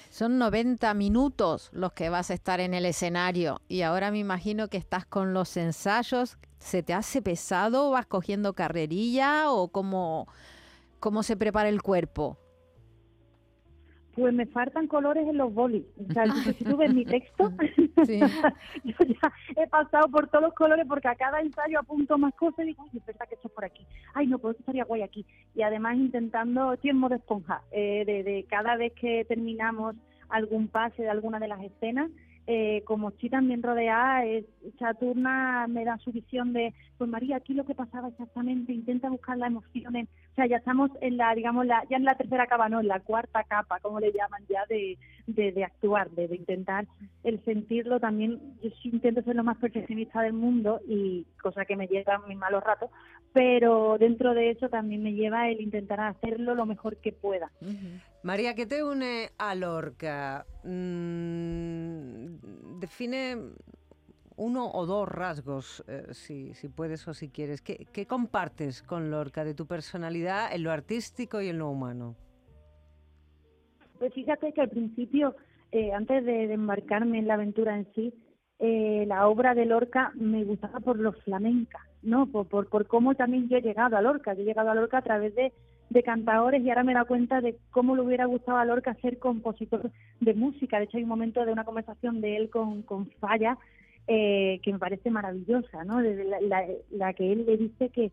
Son 0.09 0.37
90 0.37 0.93
minutos 0.93 1.69
los 1.73 1.91
que 1.93 2.09
vas 2.09 2.31
a 2.31 2.33
estar 2.33 2.59
en 2.59 2.73
el 2.73 2.85
escenario 2.85 3.61
y 3.67 3.81
ahora 3.81 4.09
me 4.09 4.19
imagino 4.19 4.69
que 4.69 4.77
estás 4.77 5.05
con 5.05 5.33
los 5.33 5.57
ensayos. 5.57 6.37
¿Se 6.59 6.81
te 6.81 6.93
hace 6.93 7.21
pesado? 7.21 7.91
¿Vas 7.91 8.05
cogiendo 8.05 8.53
carrerilla 8.53 9.51
o 9.51 9.67
cómo, 9.67 10.27
cómo 10.99 11.23
se 11.23 11.35
prepara 11.35 11.69
el 11.69 11.81
cuerpo? 11.81 12.37
Pues 14.17 14.33
me 14.33 14.47
faltan 14.47 14.87
colores 14.87 15.27
en 15.27 15.37
los 15.37 15.53
bolis. 15.53 15.83
O 16.09 16.11
sea, 16.11 16.25
si 16.57 16.63
tú 16.63 16.75
ves 16.75 16.91
mi 16.91 17.05
texto, 17.05 17.51
yo 18.83 18.95
ya 19.05 19.33
he 19.55 19.67
pasado 19.67 20.07
por 20.09 20.27
todos 20.27 20.45
los 20.45 20.53
colores 20.55 20.87
porque 20.87 21.07
a 21.07 21.15
cada 21.15 21.39
ensayo 21.39 21.79
apunto 21.79 22.17
más 22.17 22.33
cosas 22.33 22.65
y 22.65 22.69
digo, 22.69 22.83
ay, 22.83 22.97
es 22.97 23.05
verdad 23.05 23.27
que 23.29 23.35
esto 23.35 23.47
es 23.47 23.53
por 23.53 23.65
aquí. 23.65 23.85
Ay, 24.15 24.25
no, 24.25 24.39
pues 24.39 24.53
esto 24.53 24.63
estaría 24.63 24.85
guay 24.85 25.03
aquí. 25.03 25.23
Y 25.53 25.61
además 25.61 25.97
intentando, 25.97 26.73
estoy 26.73 26.89
en 26.89 26.97
modo 26.97 27.13
esponja, 27.13 27.61
eh, 27.71 28.05
de, 28.07 28.23
de 28.23 28.45
cada 28.49 28.75
vez 28.75 28.91
que 28.93 29.23
terminamos 29.25 29.95
algún 30.29 30.67
pase 30.67 31.03
de 31.03 31.09
alguna 31.09 31.39
de 31.39 31.47
las 31.47 31.61
escenas, 31.61 32.09
eh, 32.49 32.81
como 32.85 33.09
estoy 33.09 33.29
también 33.29 33.61
rodeada, 33.61 34.25
es, 34.25 34.45
Saturna 34.79 35.67
me 35.67 35.83
da 35.83 35.97
su 35.97 36.13
visión 36.13 36.53
de, 36.53 36.73
pues 36.97 37.09
María, 37.09 37.35
aquí 37.35 37.53
lo 37.53 37.65
que 37.65 37.75
pasaba 37.75 38.07
exactamente, 38.07 38.71
intenta 38.71 39.09
buscar 39.09 39.37
las 39.37 39.49
emociones, 39.49 40.07
o 40.37 40.39
sea, 40.39 40.45
ya 40.45 40.57
estamos 40.57 40.91
en 41.01 41.17
la, 41.17 41.33
digamos, 41.33 41.65
la, 41.65 41.83
ya 41.89 41.97
en 41.97 42.03
la 42.03 42.13
tercera 42.13 42.45
capa, 42.45 42.69
no, 42.69 42.79
en 42.79 42.87
la 42.87 42.99
cuarta 42.99 43.43
capa, 43.45 43.79
como 43.79 43.99
le 43.99 44.11
llaman 44.11 44.43
ya, 44.47 44.63
de, 44.69 44.99
de, 45.25 45.63
actuar, 45.63 46.11
de, 46.11 46.25
intentar 46.35 46.85
el 47.23 47.43
sentirlo 47.43 47.99
también, 47.99 48.39
yo 48.61 48.69
intento 48.83 49.23
ser 49.23 49.35
lo 49.35 49.43
más 49.43 49.57
perfeccionista 49.57 50.21
del 50.21 50.33
mundo 50.33 50.79
y 50.87 51.25
cosa 51.41 51.65
que 51.65 51.75
me 51.75 51.87
lleva 51.87 52.19
mis 52.27 52.37
malos 52.37 52.63
ratos, 52.63 52.91
pero 53.33 53.97
dentro 53.97 54.35
de 54.35 54.51
eso 54.51 54.69
también 54.69 55.01
me 55.01 55.13
lleva 55.13 55.49
el 55.49 55.59
intentar 55.59 56.01
hacerlo 56.01 56.53
lo 56.53 56.67
mejor 56.67 56.97
que 56.97 57.13
pueda. 57.13 57.49
María, 58.21 58.53
¿qué 58.53 58.67
te 58.67 58.83
une 58.83 59.31
a 59.39 59.55
Lorca? 59.55 60.45
Mm, 60.63 62.35
define 62.79 63.37
uno 64.37 64.71
o 64.71 64.85
dos 64.85 65.09
rasgos, 65.09 65.83
eh, 65.87 66.13
si, 66.13 66.53
puedes 66.69 67.07
o 67.07 67.13
si 67.13 67.29
quieres. 67.29 67.61
¿Qué, 67.61 68.05
compartes 68.05 68.83
con 68.83 69.11
Lorca 69.11 69.43
de 69.43 69.53
tu 69.53 69.65
personalidad 69.65 70.53
en 70.53 70.63
lo 70.63 70.71
artístico 70.71 71.41
y 71.41 71.49
en 71.49 71.57
lo 71.57 71.69
humano? 71.69 72.15
Pues 73.97 74.13
fíjate 74.13 74.53
que 74.53 74.61
al 74.61 74.69
principio, 74.69 75.35
eh, 75.71 75.91
antes 75.91 76.23
de, 76.23 76.53
embarcarme 76.53 77.17
en 77.17 77.27
la 77.27 77.33
aventura 77.33 77.75
en 77.75 77.87
sí, 77.93 78.13
eh, 78.59 79.05
la 79.07 79.27
obra 79.27 79.55
de 79.55 79.65
Lorca 79.65 80.11
me 80.15 80.43
gustaba 80.43 80.79
por 80.79 80.99
lo 80.99 81.13
flamenca, 81.13 81.79
¿no? 82.03 82.27
Por, 82.27 82.47
por, 82.47 82.69
por 82.69 82.87
cómo 82.87 83.15
también 83.15 83.49
yo 83.49 83.57
he 83.57 83.61
llegado 83.61 83.97
a 83.97 84.01
Lorca. 84.01 84.35
Yo 84.35 84.41
he 84.41 84.45
llegado 84.45 84.69
a 84.69 84.75
Lorca 84.75 84.99
a 84.99 85.03
través 85.03 85.33
de 85.35 85.51
de 85.89 86.03
cantadores 86.03 86.61
y 86.61 86.69
ahora 86.69 86.83
me 86.83 86.93
da 86.93 87.05
cuenta 87.05 87.39
de 87.39 87.57
cómo 87.71 87.95
le 87.95 88.01
hubiera 88.01 88.25
gustado 88.25 88.57
a 88.57 88.65
Lorca 88.65 88.93
ser 88.95 89.19
compositor 89.19 89.89
de 90.19 90.33
música. 90.33 90.79
De 90.79 90.83
hecho, 90.83 90.97
hay 90.97 91.03
un 91.03 91.09
momento 91.09 91.45
de 91.45 91.53
una 91.53 91.63
conversación 91.63 92.19
de 92.19 92.35
él 92.35 92.49
con 92.49 92.83
Falla 93.21 93.57
eh, 94.07 94.59
que 94.63 94.73
me 94.73 94.79
parece 94.79 95.09
maravillosa, 95.11 95.83
¿no? 95.83 96.01
La, 96.01 96.65
la, 96.91 97.13
que 97.13 97.31
él 97.31 97.45
le 97.45 97.57
dice 97.57 97.89
que, 97.89 98.11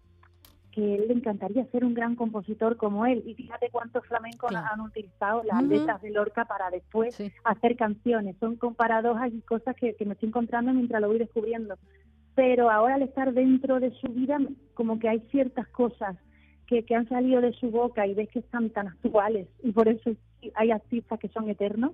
que 0.72 0.96
él 0.96 1.04
le 1.08 1.14
encantaría 1.14 1.64
ser 1.66 1.84
un 1.84 1.94
gran 1.94 2.16
compositor 2.16 2.76
como 2.76 3.06
él. 3.06 3.22
Y 3.26 3.34
fíjate 3.34 3.70
cuántos 3.70 4.04
flamencos 4.06 4.50
Claro. 4.50 4.66
han 4.72 4.80
utilizado 4.80 5.42
las 5.44 5.62
letras 5.62 6.02
de 6.02 6.10
Lorca 6.10 6.44
para 6.46 6.70
después 6.70 7.14
Sí. 7.14 7.30
hacer 7.44 7.76
canciones. 7.76 8.36
Son 8.40 8.56
con 8.56 8.74
paradojas 8.74 9.32
y 9.32 9.40
cosas 9.42 9.76
que, 9.76 9.94
que 9.94 10.04
me 10.04 10.14
estoy 10.14 10.28
encontrando 10.30 10.72
mientras 10.72 11.00
lo 11.00 11.08
voy 11.08 11.18
descubriendo. 11.18 11.76
Pero 12.34 12.70
ahora 12.70 12.96
al 12.96 13.02
estar 13.02 13.32
dentro 13.32 13.78
de 13.78 13.92
su 14.00 14.08
vida, 14.08 14.38
como 14.74 14.98
que 14.98 15.08
hay 15.08 15.20
ciertas 15.30 15.68
cosas 15.68 16.16
que, 16.66 16.82
que 16.84 16.94
han 16.96 17.08
salido 17.08 17.40
de 17.40 17.52
su 17.52 17.70
boca 17.70 18.06
y 18.06 18.14
ves 18.14 18.28
que 18.30 18.40
están 18.40 18.70
tan 18.70 18.88
actuales 18.88 19.46
y 19.62 19.70
por 19.70 19.86
eso 19.86 20.10
hay 20.54 20.70
artistas 20.72 21.20
que 21.20 21.28
son 21.28 21.48
eternos, 21.48 21.92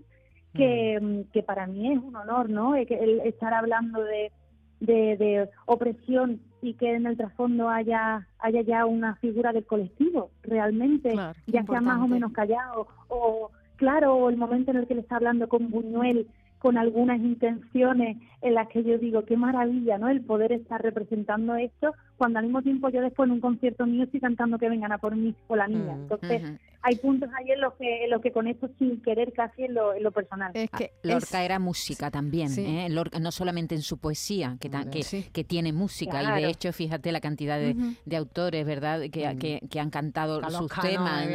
que, 0.55 0.99
mm, 1.01 1.33
que 1.33 1.43
para 1.43 1.67
mí 1.67 1.93
es 1.93 1.99
un 1.99 2.17
honor, 2.17 2.49
¿no? 2.51 2.75
Eh, 2.75 2.87
el 2.89 3.21
estar 3.21 3.55
hablando 3.55 4.03
de, 4.03 4.33
de, 4.81 5.17
de 5.17 5.49
opresión 5.67 6.41
y 6.63 6.75
que 6.75 6.95
en 6.95 7.07
el 7.07 7.17
trasfondo 7.17 7.69
haya, 7.69 8.27
haya 8.39 8.61
ya 8.63 8.85
una 8.87 9.17
figura 9.17 9.53
del 9.53 9.65
colectivo, 9.65 10.31
realmente, 10.43 11.11
Claro, 11.11 11.39
ya 11.47 11.65
sea 11.65 11.81
más 11.81 12.01
o 12.01 12.09
menos 12.09 12.33
callado, 12.33 12.87
o 13.09 13.51
claro, 13.77 14.15
o 14.15 14.29
el 14.29 14.37
momento 14.37 14.71
en 14.71 14.79
el 14.79 14.87
que 14.87 14.95
le 14.95 15.01
está 15.01 15.17
hablando 15.17 15.49
con 15.49 15.71
Buñuel, 15.71 16.27
con 16.61 16.79
algunas 16.79 17.19
intenciones 17.21 18.19
en 18.43 18.55
las 18.55 18.69
que 18.69 18.83
yo 18.85 18.97
digo, 18.99 19.25
qué 19.25 19.37
maravilla, 19.37 19.99
¿no? 19.99 20.09
El 20.09 20.21
poder 20.23 20.53
estar 20.53 20.81
representando 20.81 21.57
esto, 21.57 21.93
cuando 22.17 22.39
al 22.39 22.45
mismo 22.47 22.63
tiempo 22.63 22.89
yo 22.91 23.01
después 23.01 23.27
en 23.27 23.33
un 23.33 23.41
concierto 23.41 23.87
mío 23.87 24.05
estoy 24.05 24.21
cantando 24.21 24.59
que 24.59 24.69
vengan 24.69 24.93
a 24.93 24.99
por 24.99 25.17
mí 25.17 25.35
o 25.49 25.57
la 25.57 25.67
niña. 25.67 25.95
Mm, 25.97 26.01
Entonces, 26.03 26.43
hay 26.83 26.97
puntos 26.97 27.29
ahí 27.39 27.51
en 27.51 27.61
los 27.61 27.75
que, 27.75 28.05
en 28.05 28.11
los 28.11 28.23
que 28.23 28.33
conecto 28.33 28.69
sin 28.79 29.03
querer 29.03 29.33
casi 29.35 29.65
en 29.65 29.75
lo, 29.75 29.93
en 29.95 30.03
lo 30.03 30.11
personal. 30.13 30.51
Es 30.55 30.71
que 30.71 30.91
Ah, 30.95 30.99
Lorca 31.03 31.39
es- 31.41 31.45
era 31.47 31.59
música 31.59 32.11
también, 32.11 32.49
sí. 32.51 32.65
¿eh? 32.67 32.89
Lorca, 32.91 33.19
no 33.21 33.31
solamente 33.31 33.75
en 33.75 33.83
su 33.83 33.99
poesía, 33.99 34.57
que, 34.61 34.69
ta- 34.71 34.89
que, 34.89 35.03
Sí. 35.03 35.27
que 35.33 35.45
tiene 35.45 35.73
música, 35.75 36.23
y 36.39 36.43
de 36.43 36.49
hecho, 36.49 36.73
fíjate 36.73 37.11
la 37.13 37.21
cantidad 37.21 37.59
de, 37.59 37.75
de 38.05 38.17
autores, 38.17 38.65
¿verdad?, 38.67 39.01
que, 39.13 39.29
Mm. 39.35 39.39
que, 39.39 39.61
que 39.71 39.81
han 39.81 39.91
cantado 39.91 40.41
Carlos 40.41 40.59
sus 40.61 40.73
Cano 40.73 40.89
temas, 40.89 41.27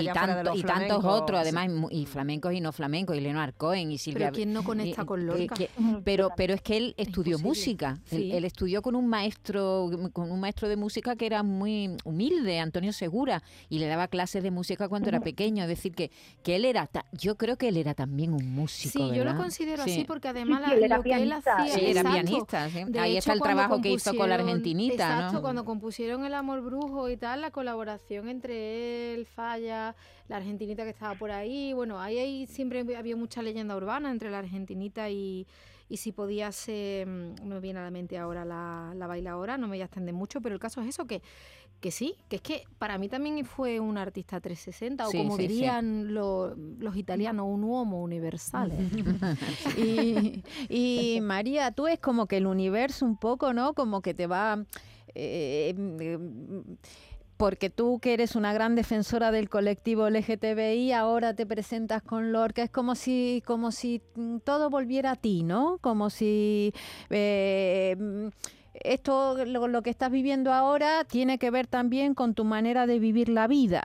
y, 0.00 0.06
tanto- 0.08 0.54
y 0.54 0.62
tantos 0.62 1.04
otros, 1.04 1.40
además, 1.40 1.68
y 1.90 2.06
flamencos 2.06 2.52
y 2.54 2.60
no 2.60 2.72
flamencos, 2.72 3.16
y 3.16 3.20
Leonor 3.20 3.54
Cohen 3.54 3.90
y 3.92 3.98
Silvia... 3.98 4.29
Pero 4.30 4.36
¿quién 4.36 4.52
no 4.52 4.64
conecta 4.64 5.02
y- 5.02 5.06
con 5.06 5.20
eh, 5.20 5.24
Lorca? 5.24 5.54
que- 5.54 5.70
pero, 6.04 6.30
pero 6.36 6.54
es 6.54 6.62
que 6.62 6.76
él 6.76 6.94
estudió 6.96 7.38
música. 7.38 7.98
Él, 8.10 8.18
Sí. 8.20 8.32
él 8.32 8.44
estudió 8.44 8.82
con 8.82 8.94
un 8.94 9.06
maestro, 9.08 9.90
con 10.12 10.30
un 10.30 10.40
maestro 10.40 10.68
de 10.68 10.76
música 10.76 11.16
que 11.16 11.26
era 11.26 11.42
muy 11.42 11.96
humilde, 12.04 12.58
Antonio 12.58 12.92
Segura, 12.92 13.42
y 13.68 13.78
le 13.78 13.86
daba 13.86 14.08
clases 14.08 14.42
de 14.42 14.50
música 14.50 14.88
cuando 14.88 15.08
era 15.08 15.20
pequeño. 15.20 15.62
Es 15.64 15.68
decir, 15.68 15.94
que, 15.94 16.10
que 16.42 16.56
él 16.56 16.64
era, 16.64 16.86
ta- 16.86 17.04
yo 17.12 17.36
creo 17.36 17.56
que 17.56 17.68
él 17.68 17.76
era 17.76 17.94
también 17.94 18.32
un 18.32 18.50
músico. 18.52 18.92
Sí, 18.98 19.16
yo 19.16 19.24
lo 19.24 19.36
considero 19.36 19.84
Sí. 19.84 19.90
así 19.92 20.04
porque 20.04 20.28
además 20.28 20.62
sí, 20.64 20.70
la- 20.70 20.76
él 20.76 20.84
era 20.84 20.96
lo 20.96 21.02
que 21.02 21.12
él 21.12 21.16
pianista, 21.28 21.56
hacía... 21.56 21.74
Sí, 21.74 21.80
era 21.86 22.00
exacto. 22.00 22.12
pianista. 22.12 22.70
sí. 22.70 22.84
De 22.88 22.98
Ahí 23.00 23.10
hecho, 23.12 23.18
está 23.18 23.32
el 23.34 23.40
trabajo 23.40 23.80
que 23.80 23.90
hizo 23.92 24.14
con 24.14 24.28
la 24.28 24.34
argentinita, 24.36 24.94
Exacto, 24.94 25.32
¿no? 25.34 25.42
cuando 25.42 25.64
compusieron 25.64 26.24
El 26.24 26.34
Amor 26.34 26.60
Brujo 26.62 27.08
y 27.08 27.16
tal, 27.16 27.40
la 27.40 27.50
colaboración 27.50 28.28
entre 28.28 29.14
él, 29.14 29.26
Falla, 29.26 29.94
la 30.30 30.36
argentinita 30.36 30.84
que 30.84 30.90
estaba 30.90 31.14
por 31.16 31.30
ahí. 31.32 31.72
Bueno, 31.72 32.00
ahí, 32.00 32.16
ahí 32.18 32.46
siempre 32.46 32.86
había 32.96 33.16
mucha 33.16 33.42
leyenda 33.42 33.76
urbana 33.76 34.10
entre 34.12 34.30
la 34.30 34.38
argentinita 34.38 35.10
y, 35.10 35.44
y 35.88 35.96
si 35.96 36.12
podía 36.12 36.52
ser, 36.52 37.06
mm, 37.08 37.34
no 37.48 37.56
me 37.56 37.60
viene 37.60 37.80
a 37.80 37.82
la 37.82 37.90
mente 37.90 38.16
ahora 38.16 38.44
la, 38.44 38.92
la 38.94 39.06
bailadora, 39.08 39.58
no 39.58 39.66
me 39.66 39.72
voy 39.74 39.82
a 39.82 39.86
extender 39.86 40.14
mucho, 40.14 40.40
pero 40.40 40.54
el 40.54 40.60
caso 40.60 40.80
es 40.82 40.88
eso, 40.88 41.04
que, 41.06 41.20
que 41.80 41.90
sí, 41.90 42.14
que 42.28 42.36
es 42.36 42.42
que 42.42 42.62
para 42.78 42.96
mí 42.96 43.08
también 43.08 43.44
fue 43.44 43.80
un 43.80 43.98
artista 43.98 44.40
360, 44.40 45.08
o 45.08 45.10
Sí, 45.10 45.18
como 45.18 45.36
sí, 45.36 45.48
dirían 45.48 46.14
lo- 46.14 46.54
los 46.78 46.94
italianos, 46.96 47.46
un 47.48 47.64
uomo 47.64 48.00
universal. 48.00 48.70
Y, 49.76 50.44
y, 50.68 51.20
María, 51.22 51.72
tú 51.72 51.88
es 51.88 51.98
como 51.98 52.26
que 52.26 52.36
el 52.36 52.46
universo 52.46 53.04
un 53.04 53.16
poco, 53.16 53.52
¿no? 53.52 53.74
Como 53.74 54.00
que 54.00 54.14
te 54.14 54.26
va... 54.28 54.64
eh, 55.14 55.74
mm, 55.76 56.60
porque 57.40 57.70
tú 57.70 58.00
que 58.02 58.12
eres 58.12 58.36
una 58.36 58.52
gran 58.52 58.74
defensora 58.74 59.30
del 59.30 59.48
colectivo 59.48 60.10
LGTBI, 60.10 60.92
ahora 60.92 61.32
te 61.32 61.46
presentas 61.46 62.02
con 62.02 62.32
Lorca, 62.32 62.62
es 62.62 62.68
como 62.68 62.94
si, 62.94 63.42
como 63.46 63.70
si 63.70 64.02
mm, 64.14 64.40
todo 64.44 64.68
volviera 64.68 65.12
a 65.12 65.16
ti, 65.16 65.42
¿no? 65.42 65.78
Como 65.80 66.10
si 66.10 66.74
eh, 67.08 67.96
mm, 67.98 68.26
esto, 68.74 69.42
lo, 69.46 69.80
que 69.80 69.88
estás 69.88 70.10
viviendo 70.10 70.52
ahora, 70.52 71.04
tiene 71.04 71.38
que 71.38 71.50
ver 71.50 71.66
también 71.66 72.12
con 72.12 72.34
tu 72.34 72.44
manera 72.44 72.86
de 72.86 72.98
vivir 72.98 73.30
la 73.30 73.46
vida. 73.46 73.84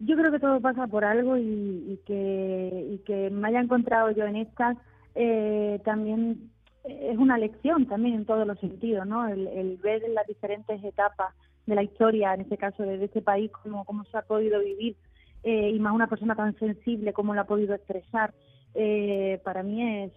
Yo 0.00 0.16
creo 0.16 0.32
que 0.32 0.40
todo 0.40 0.60
pasa 0.60 0.88
por 0.88 1.04
algo 1.04 1.36
y, 1.36 1.44
y 1.44 2.00
que, 2.04 2.88
y 2.90 2.98
que 3.06 3.30
me 3.30 3.46
haya 3.46 3.60
encontrado 3.60 4.10
yo 4.10 4.24
en 4.26 4.34
estas 4.34 4.76
eh, 5.14 5.80
también 5.84 6.50
es 6.84 7.16
una 7.18 7.38
lección 7.38 7.86
también 7.86 8.14
en 8.16 8.24
todos 8.26 8.46
los 8.46 8.58
sentidos, 8.60 9.06
¿no? 9.06 9.28
El, 9.28 9.46
el 9.48 9.76
ver 9.78 10.02
en 10.04 10.14
las 10.14 10.26
diferentes 10.26 10.82
etapas 10.82 11.34
de 11.66 11.74
la 11.74 11.82
historia, 11.82 12.34
en 12.34 12.40
este 12.42 12.56
caso 12.56 12.82
de 12.82 13.04
este 13.04 13.22
país, 13.22 13.50
cómo, 13.62 13.84
cómo 13.84 14.04
se 14.04 14.16
ha 14.18 14.22
podido 14.22 14.60
vivir 14.60 14.96
eh, 15.44 15.70
y 15.70 15.78
más 15.78 15.94
una 15.94 16.08
persona 16.08 16.34
tan 16.34 16.58
sensible, 16.58 17.12
cómo 17.12 17.34
lo 17.34 17.40
ha 17.40 17.44
podido 17.46 17.74
expresar. 17.74 18.34
Eh, 18.74 19.40
para 19.44 19.62
mí 19.62 20.02
es, 20.04 20.12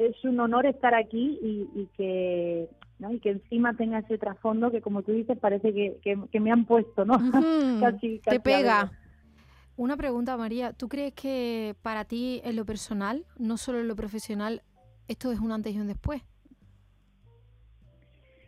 es 0.00 0.24
un 0.24 0.38
honor 0.40 0.66
estar 0.66 0.94
aquí 0.94 1.38
y, 1.42 1.68
y 1.74 1.86
que 1.96 2.68
¿no? 2.98 3.12
y 3.12 3.18
que 3.20 3.30
encima 3.30 3.74
tenga 3.74 4.00
ese 4.00 4.18
trasfondo 4.18 4.70
que 4.70 4.80
como 4.82 5.02
tú 5.02 5.12
dices 5.12 5.38
parece 5.38 5.72
que, 5.72 5.98
que, 6.02 6.18
que 6.30 6.40
me 6.40 6.50
han 6.52 6.64
puesto, 6.64 7.04
¿no? 7.04 7.18
Casi- 7.80 8.18
te 8.18 8.22
casi 8.24 8.38
pega. 8.40 8.92
Una 9.76 9.96
pregunta, 9.96 10.36
María. 10.36 10.72
¿Tú 10.72 10.88
crees 10.88 11.14
que 11.14 11.76
para 11.82 12.04
ti, 12.04 12.40
en 12.44 12.56
lo 12.56 12.64
personal, 12.64 13.24
no 13.38 13.56
solo 13.56 13.78
en 13.78 13.86
lo 13.86 13.94
profesional, 13.94 14.62
esto 15.08 15.32
es 15.32 15.40
un 15.40 15.50
antes 15.52 15.74
y 15.74 15.80
un 15.80 15.86
después? 15.88 16.22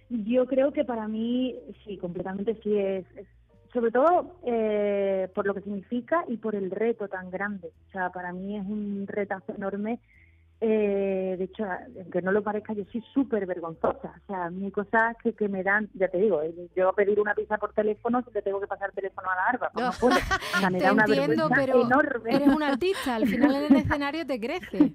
Yo 0.09 0.47
creo 0.47 0.73
que 0.73 0.85
para 0.85 1.07
mí, 1.09 1.55
sí, 1.85 1.97
completamente 1.99 2.55
sí 2.63 2.77
es. 2.77 3.05
es- 3.17 3.27
sobre 3.73 3.93
todo 3.93 4.35
eh, 4.45 5.29
por 5.33 5.47
lo 5.47 5.55
que 5.55 5.61
significa 5.61 6.25
y 6.27 6.39
por 6.39 6.57
el 6.57 6.73
reto 6.73 7.07
tan 7.07 7.31
grande. 7.31 7.69
O 7.89 7.91
sea, 7.93 8.11
para 8.11 8.33
mí 8.33 8.57
es 8.59 8.67
un 8.67 9.05
retazo 9.07 9.55
enorme. 9.57 10.01
Eh, 10.61 11.37
de 11.39 11.45
hecho, 11.45 11.65
aunque 11.97 12.21
no 12.21 12.33
lo 12.33 12.43
parezca, 12.43 12.73
yo 12.73 12.83
soy 12.91 13.01
súper 13.15 13.47
vergonzosa. 13.47 14.13
O 14.23 14.27
sea, 14.27 14.47
a 14.47 14.51
mí 14.51 14.65
hay 14.65 14.71
cosas 14.73 15.17
que, 15.23 15.35
que 15.35 15.49
me 15.49 15.63
dan, 15.63 15.89
ya 15.95 16.09
te 16.09 16.19
digo, 16.19 16.43
eh, 16.43 16.53
yo 16.75 16.89
a 16.89 16.95
pedir 16.95 17.21
una 17.21 17.33
pizza 17.33 17.59
por 17.59 17.73
teléfono, 17.73 18.25
si 18.25 18.33
te 18.33 18.43
tengo 18.43 18.61
que 18.61 18.67
pasar 18.67 18.91
teléfono 18.91 19.31
a 19.31 19.37
la 19.37 19.45
arba, 19.47 19.71
pues 19.73 19.85
no 19.87 19.93
puedo. 20.01 20.17
O 20.17 20.59
sea, 20.59 20.69
me 20.71 20.79
Te 20.81 20.85
da 20.87 20.93
una 20.93 21.05
entiendo, 21.05 21.49
vergüenza 21.49 21.55
pero 21.55 21.87
enorme. 21.87 22.35
eres 22.35 22.49
un 22.49 22.63
artista. 22.65 23.15
Al 23.15 23.29
final 23.29 23.55
en 23.55 23.65
el 23.67 23.77
escenario 23.83 24.27
te 24.27 24.41
crece. 24.41 24.95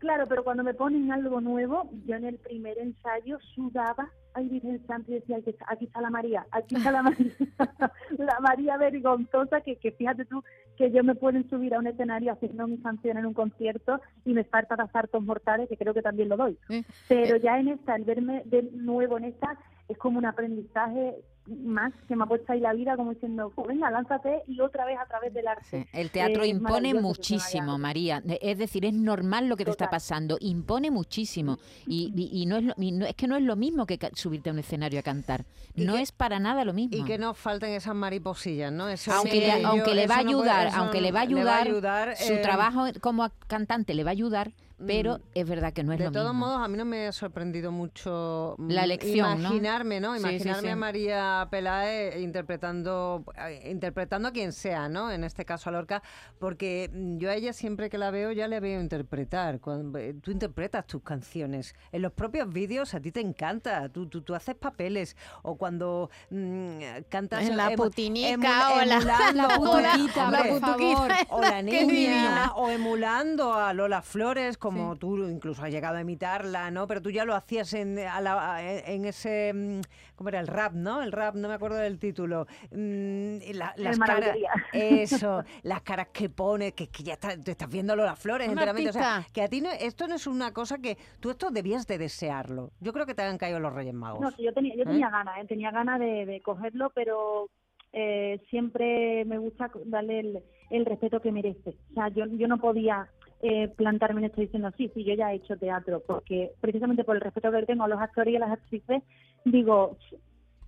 Claro, 0.00 0.26
pero 0.26 0.42
cuando 0.42 0.64
me 0.64 0.72
ponen 0.72 1.12
algo 1.12 1.42
nuevo, 1.42 1.90
yo 2.06 2.16
en 2.16 2.24
el 2.24 2.38
primer 2.38 2.78
ensayo 2.78 3.38
sudaba, 3.54 4.10
ay 4.32 4.48
Virgen 4.48 4.82
Santa, 4.86 5.10
y 5.10 5.16
decía, 5.16 5.36
aquí 5.36 5.50
está, 5.50 5.66
aquí 5.68 5.84
está 5.84 6.00
la 6.00 6.08
María, 6.08 6.46
aquí 6.52 6.76
está 6.76 6.90
la 6.90 7.02
María, 7.02 7.30
la 8.18 8.40
María 8.40 8.78
vergonzosa, 8.78 9.60
que, 9.60 9.76
que 9.76 9.92
fíjate 9.92 10.24
tú 10.24 10.42
que 10.78 10.90
yo 10.90 11.04
me 11.04 11.14
pueden 11.14 11.46
subir 11.50 11.74
a 11.74 11.78
un 11.78 11.86
escenario 11.86 12.32
haciendo 12.32 12.66
mis 12.66 12.82
canciones 12.82 13.20
en 13.20 13.26
un 13.26 13.34
concierto 13.34 14.00
y 14.24 14.32
me 14.32 14.44
falta 14.44 14.74
dar 14.74 14.90
saltos 14.90 15.22
mortales, 15.22 15.68
que 15.68 15.76
creo 15.76 15.92
que 15.92 16.00
también 16.00 16.30
lo 16.30 16.38
doy. 16.38 16.56
Eh, 16.70 16.82
Pero 17.06 17.36
ya 17.36 17.60
en 17.60 17.68
esta, 17.68 17.94
el 17.94 18.04
verme 18.04 18.42
de 18.46 18.62
nuevo 18.72 19.18
en 19.18 19.24
esta, 19.24 19.58
es 19.86 19.98
como 19.98 20.18
un 20.18 20.24
aprendizaje 20.24 21.16
más 21.50 21.92
que 22.08 22.16
me 22.16 22.24
ha 22.24 22.26
puesto 22.26 22.52
ahí 22.52 22.60
la 22.60 22.72
vida, 22.72 22.96
como 22.96 23.12
diciendo, 23.12 23.52
pues 23.54 23.68
venga, 23.68 23.90
lánzate 23.90 24.42
y 24.46 24.60
otra 24.60 24.84
vez 24.84 24.98
a 24.98 25.06
través 25.06 25.32
del 25.34 25.46
arte. 25.48 25.64
Sí, 25.70 25.86
El 25.92 26.10
teatro 26.10 26.44
Eh, 26.44 26.48
impone 26.48 26.94
muchísimo. 26.94 27.78
María. 27.78 28.22
Es 28.40 28.58
decir, 28.58 28.84
es 28.84 28.94
normal 28.94 29.48
lo 29.48 29.56
que 29.56 29.64
te 29.64 29.70
está 29.70 29.90
pasando. 29.90 30.36
Impone 30.40 30.90
muchísimo. 30.90 31.58
Y, 31.86 32.12
y- 32.16 32.42
y 32.42 32.46
no 32.46 32.56
es 32.56 32.64
lo- 32.64 32.74
y 32.78 32.92
no- 32.92 33.06
es 33.06 33.14
que 33.14 33.26
no 33.26 33.36
es 33.36 33.42
lo 33.42 33.56
mismo 33.56 33.86
que 33.86 33.98
subirte 34.14 34.50
a 34.50 34.52
un 34.52 34.58
escenario 34.60 35.00
a 35.00 35.02
cantar. 35.02 35.44
No 35.74 35.94
que- 35.94 36.02
es 36.02 36.12
para 36.12 36.38
nada 36.38 36.64
lo 36.64 36.72
mismo. 36.72 36.96
Y 36.96 37.04
que 37.04 37.18
no 37.18 37.34
falten 37.34 37.70
esas 37.72 37.94
mariposillas, 37.94 38.72
¿no? 38.72 38.88
Ese 38.88 39.10
aunque, 39.10 39.40
le, 39.40 39.64
aunque 39.64 39.94
le 39.94 40.06
va 40.06 40.16
a 40.16 40.20
eso 40.20 40.30
no 40.30 40.38
puede- 40.38 40.50
ayudar, 40.50 40.66
eso 40.68 40.76
aunque 40.76 41.00
le 41.00 41.12
va 41.12 41.20
a 41.20 41.24
le 41.26 41.34
ayudar, 41.36 41.66
ayudar, 41.66 42.16
su 42.16 42.32
eh, 42.34 42.38
trabajo 42.38 42.84
como 43.00 43.28
cantante 43.46 43.94
le 43.94 44.04
va 44.04 44.10
a 44.10 44.12
ayudar, 44.12 44.52
pero 44.86 45.18
Mm. 45.18 45.22
es 45.34 45.48
verdad 45.48 45.72
que 45.72 45.82
no 45.84 45.92
es 45.92 45.98
de 45.98 46.04
lo 46.06 46.12
todos 46.12 46.32
mismo. 46.32 46.46
modos, 46.46 46.60
a 46.64 46.68
mí 46.68 46.76
no 46.76 46.84
me 46.84 47.06
ha 47.08 47.12
sorprendido 47.12 47.70
mucho 47.72 48.54
mm, 48.58 48.70
La 48.70 48.84
elección, 48.84 49.42
¿no? 49.42 49.48
imaginarme, 49.48 50.00
¿no? 50.00 50.14
Sí, 50.14 50.20
sí, 50.20 50.26
Imaginarme 50.28 50.62
sí. 50.62 50.68
a 50.68 50.76
María 50.76 51.48
Peláez 51.50 52.16
interpretando, 52.20 53.24
eh, 53.48 53.68
interpretando 53.70 54.28
a 54.28 54.32
quien 54.32 54.52
sea, 54.52 54.88
¿no? 54.88 55.10
En 55.10 55.24
este 55.24 55.44
caso 55.44 55.68
a 55.70 55.72
Lorca, 55.72 56.02
porque 56.38 56.90
mm, 56.92 57.18
yo 57.18 57.30
a 57.30 57.34
ella 57.34 57.52
siempre 57.52 57.90
que 57.90 57.98
la 57.98 58.10
veo 58.10 58.32
ya 58.32 58.48
le 58.48 58.60
veo 58.60 58.80
interpretar. 58.80 59.60
Cuando, 59.60 59.98
eh, 59.98 60.14
tú 60.20 60.30
interpretas 60.30 60.86
tus 60.86 61.02
canciones. 61.02 61.74
En 61.92 62.02
los 62.02 62.12
propios 62.12 62.52
vídeos 62.52 62.94
a 62.94 63.00
ti 63.00 63.12
te 63.12 63.20
encanta, 63.20 63.88
tú, 63.88 64.06
tú, 64.06 64.22
tú 64.22 64.34
haces 64.34 64.54
papeles. 64.54 65.16
O 65.42 65.56
cuando 65.56 66.10
mm, 66.30 66.78
cantas... 67.08 67.42
En 67.48 67.56
la 67.56 67.70
emu- 67.72 67.76
putinica 67.76 68.70
o 68.74 68.84
la- 68.84 69.00
La 69.34 69.48
putuquita, 69.56 70.24
hombre, 70.24 70.50
por 70.50 70.60
favor. 70.60 71.10
o 71.30 71.40
la 71.40 71.62
niña, 71.62 72.52
o 72.56 72.68
emulando 72.70 73.54
a 73.54 73.72
Lola 73.72 74.02
Flores, 74.02 74.58
como 74.78 74.96
tú 74.96 75.16
incluso 75.28 75.62
has 75.62 75.70
llegado 75.70 75.96
a 75.96 76.00
imitarla, 76.00 76.70
¿no? 76.70 76.86
Pero 76.86 77.02
tú 77.02 77.10
ya 77.10 77.24
lo 77.24 77.34
hacías 77.34 77.72
en, 77.74 77.98
a 77.98 78.20
la- 78.20 78.62
en 78.62 79.04
ese, 79.04 79.52
mm, 79.54 79.80
¿cómo 80.16 80.28
era? 80.28 80.40
El 80.40 80.46
rap, 80.46 80.72
¿no? 80.74 81.02
El 81.02 81.12
rap, 81.12 81.34
no 81.34 81.48
me 81.48 81.54
acuerdo 81.54 81.76
del 81.78 81.98
título. 81.98 82.46
Mm, 82.70 83.38
la- 83.54 83.74
las 83.76 83.98
caras, 83.98 84.36
eso, 84.72 85.42
las 85.62 85.82
caras 85.82 86.08
que 86.12 86.28
pone, 86.28 86.72
que, 86.72 86.88
que 86.88 87.02
ya 87.02 87.14
está- 87.14 87.36
te 87.36 87.50
estás 87.52 87.68
viendo 87.68 87.94
las 87.96 88.18
flores 88.18 88.48
enteramente. 88.48 88.90
O 88.90 88.92
sea, 88.92 89.26
que 89.32 89.42
a 89.42 89.48
ti 89.48 89.60
no, 89.60 89.70
esto 89.70 90.06
no 90.08 90.14
es 90.14 90.26
una 90.26 90.52
cosa 90.52 90.78
que 90.78 90.96
tú 91.20 91.30
esto 91.30 91.50
debías 91.50 91.86
de 91.86 91.98
desearlo. 91.98 92.70
Yo 92.80 92.92
creo 92.92 93.06
que 93.06 93.14
te 93.14 93.22
han 93.22 93.38
caído 93.38 93.60
los 93.60 93.72
Reyes 93.72 93.94
Magos. 93.94 94.20
No, 94.20 94.30
yo 94.38 94.52
tenía, 94.52 94.74
yo 94.76 94.82
¿Eh? 94.82 94.86
tenía 94.86 95.10
ganas, 95.10 95.38
¿eh? 95.38 95.46
tenía 95.46 95.70
ganas 95.70 96.00
de, 96.00 96.26
de 96.26 96.40
cogerlo, 96.42 96.90
pero 96.94 97.48
eh, 97.92 98.40
siempre 98.50 99.24
me 99.24 99.38
gusta 99.38 99.70
darle 99.86 100.20
el, 100.20 100.42
el 100.70 100.84
respeto 100.86 101.20
que 101.20 101.32
merece. 101.32 101.70
O 101.90 101.94
sea, 101.94 102.08
yo, 102.08 102.24
yo 102.26 102.46
no 102.48 102.58
podía 102.58 103.08
eh, 103.42 103.68
plantarme 103.68 104.20
en 104.20 104.26
esto 104.26 104.40
diciendo, 104.40 104.70
sí, 104.76 104.90
sí, 104.94 105.04
yo 105.04 105.14
ya 105.14 105.32
he 105.32 105.36
hecho 105.36 105.56
teatro, 105.56 106.02
porque 106.06 106.52
precisamente 106.60 107.04
por 107.04 107.16
el 107.16 107.22
respeto 107.22 107.50
que 107.50 107.62
tengo 107.62 107.84
a 107.84 107.88
los 107.88 108.00
actores 108.00 108.32
y 108.32 108.36
a 108.36 108.40
las 108.40 108.52
actrices, 108.52 109.02
digo, 109.44 109.96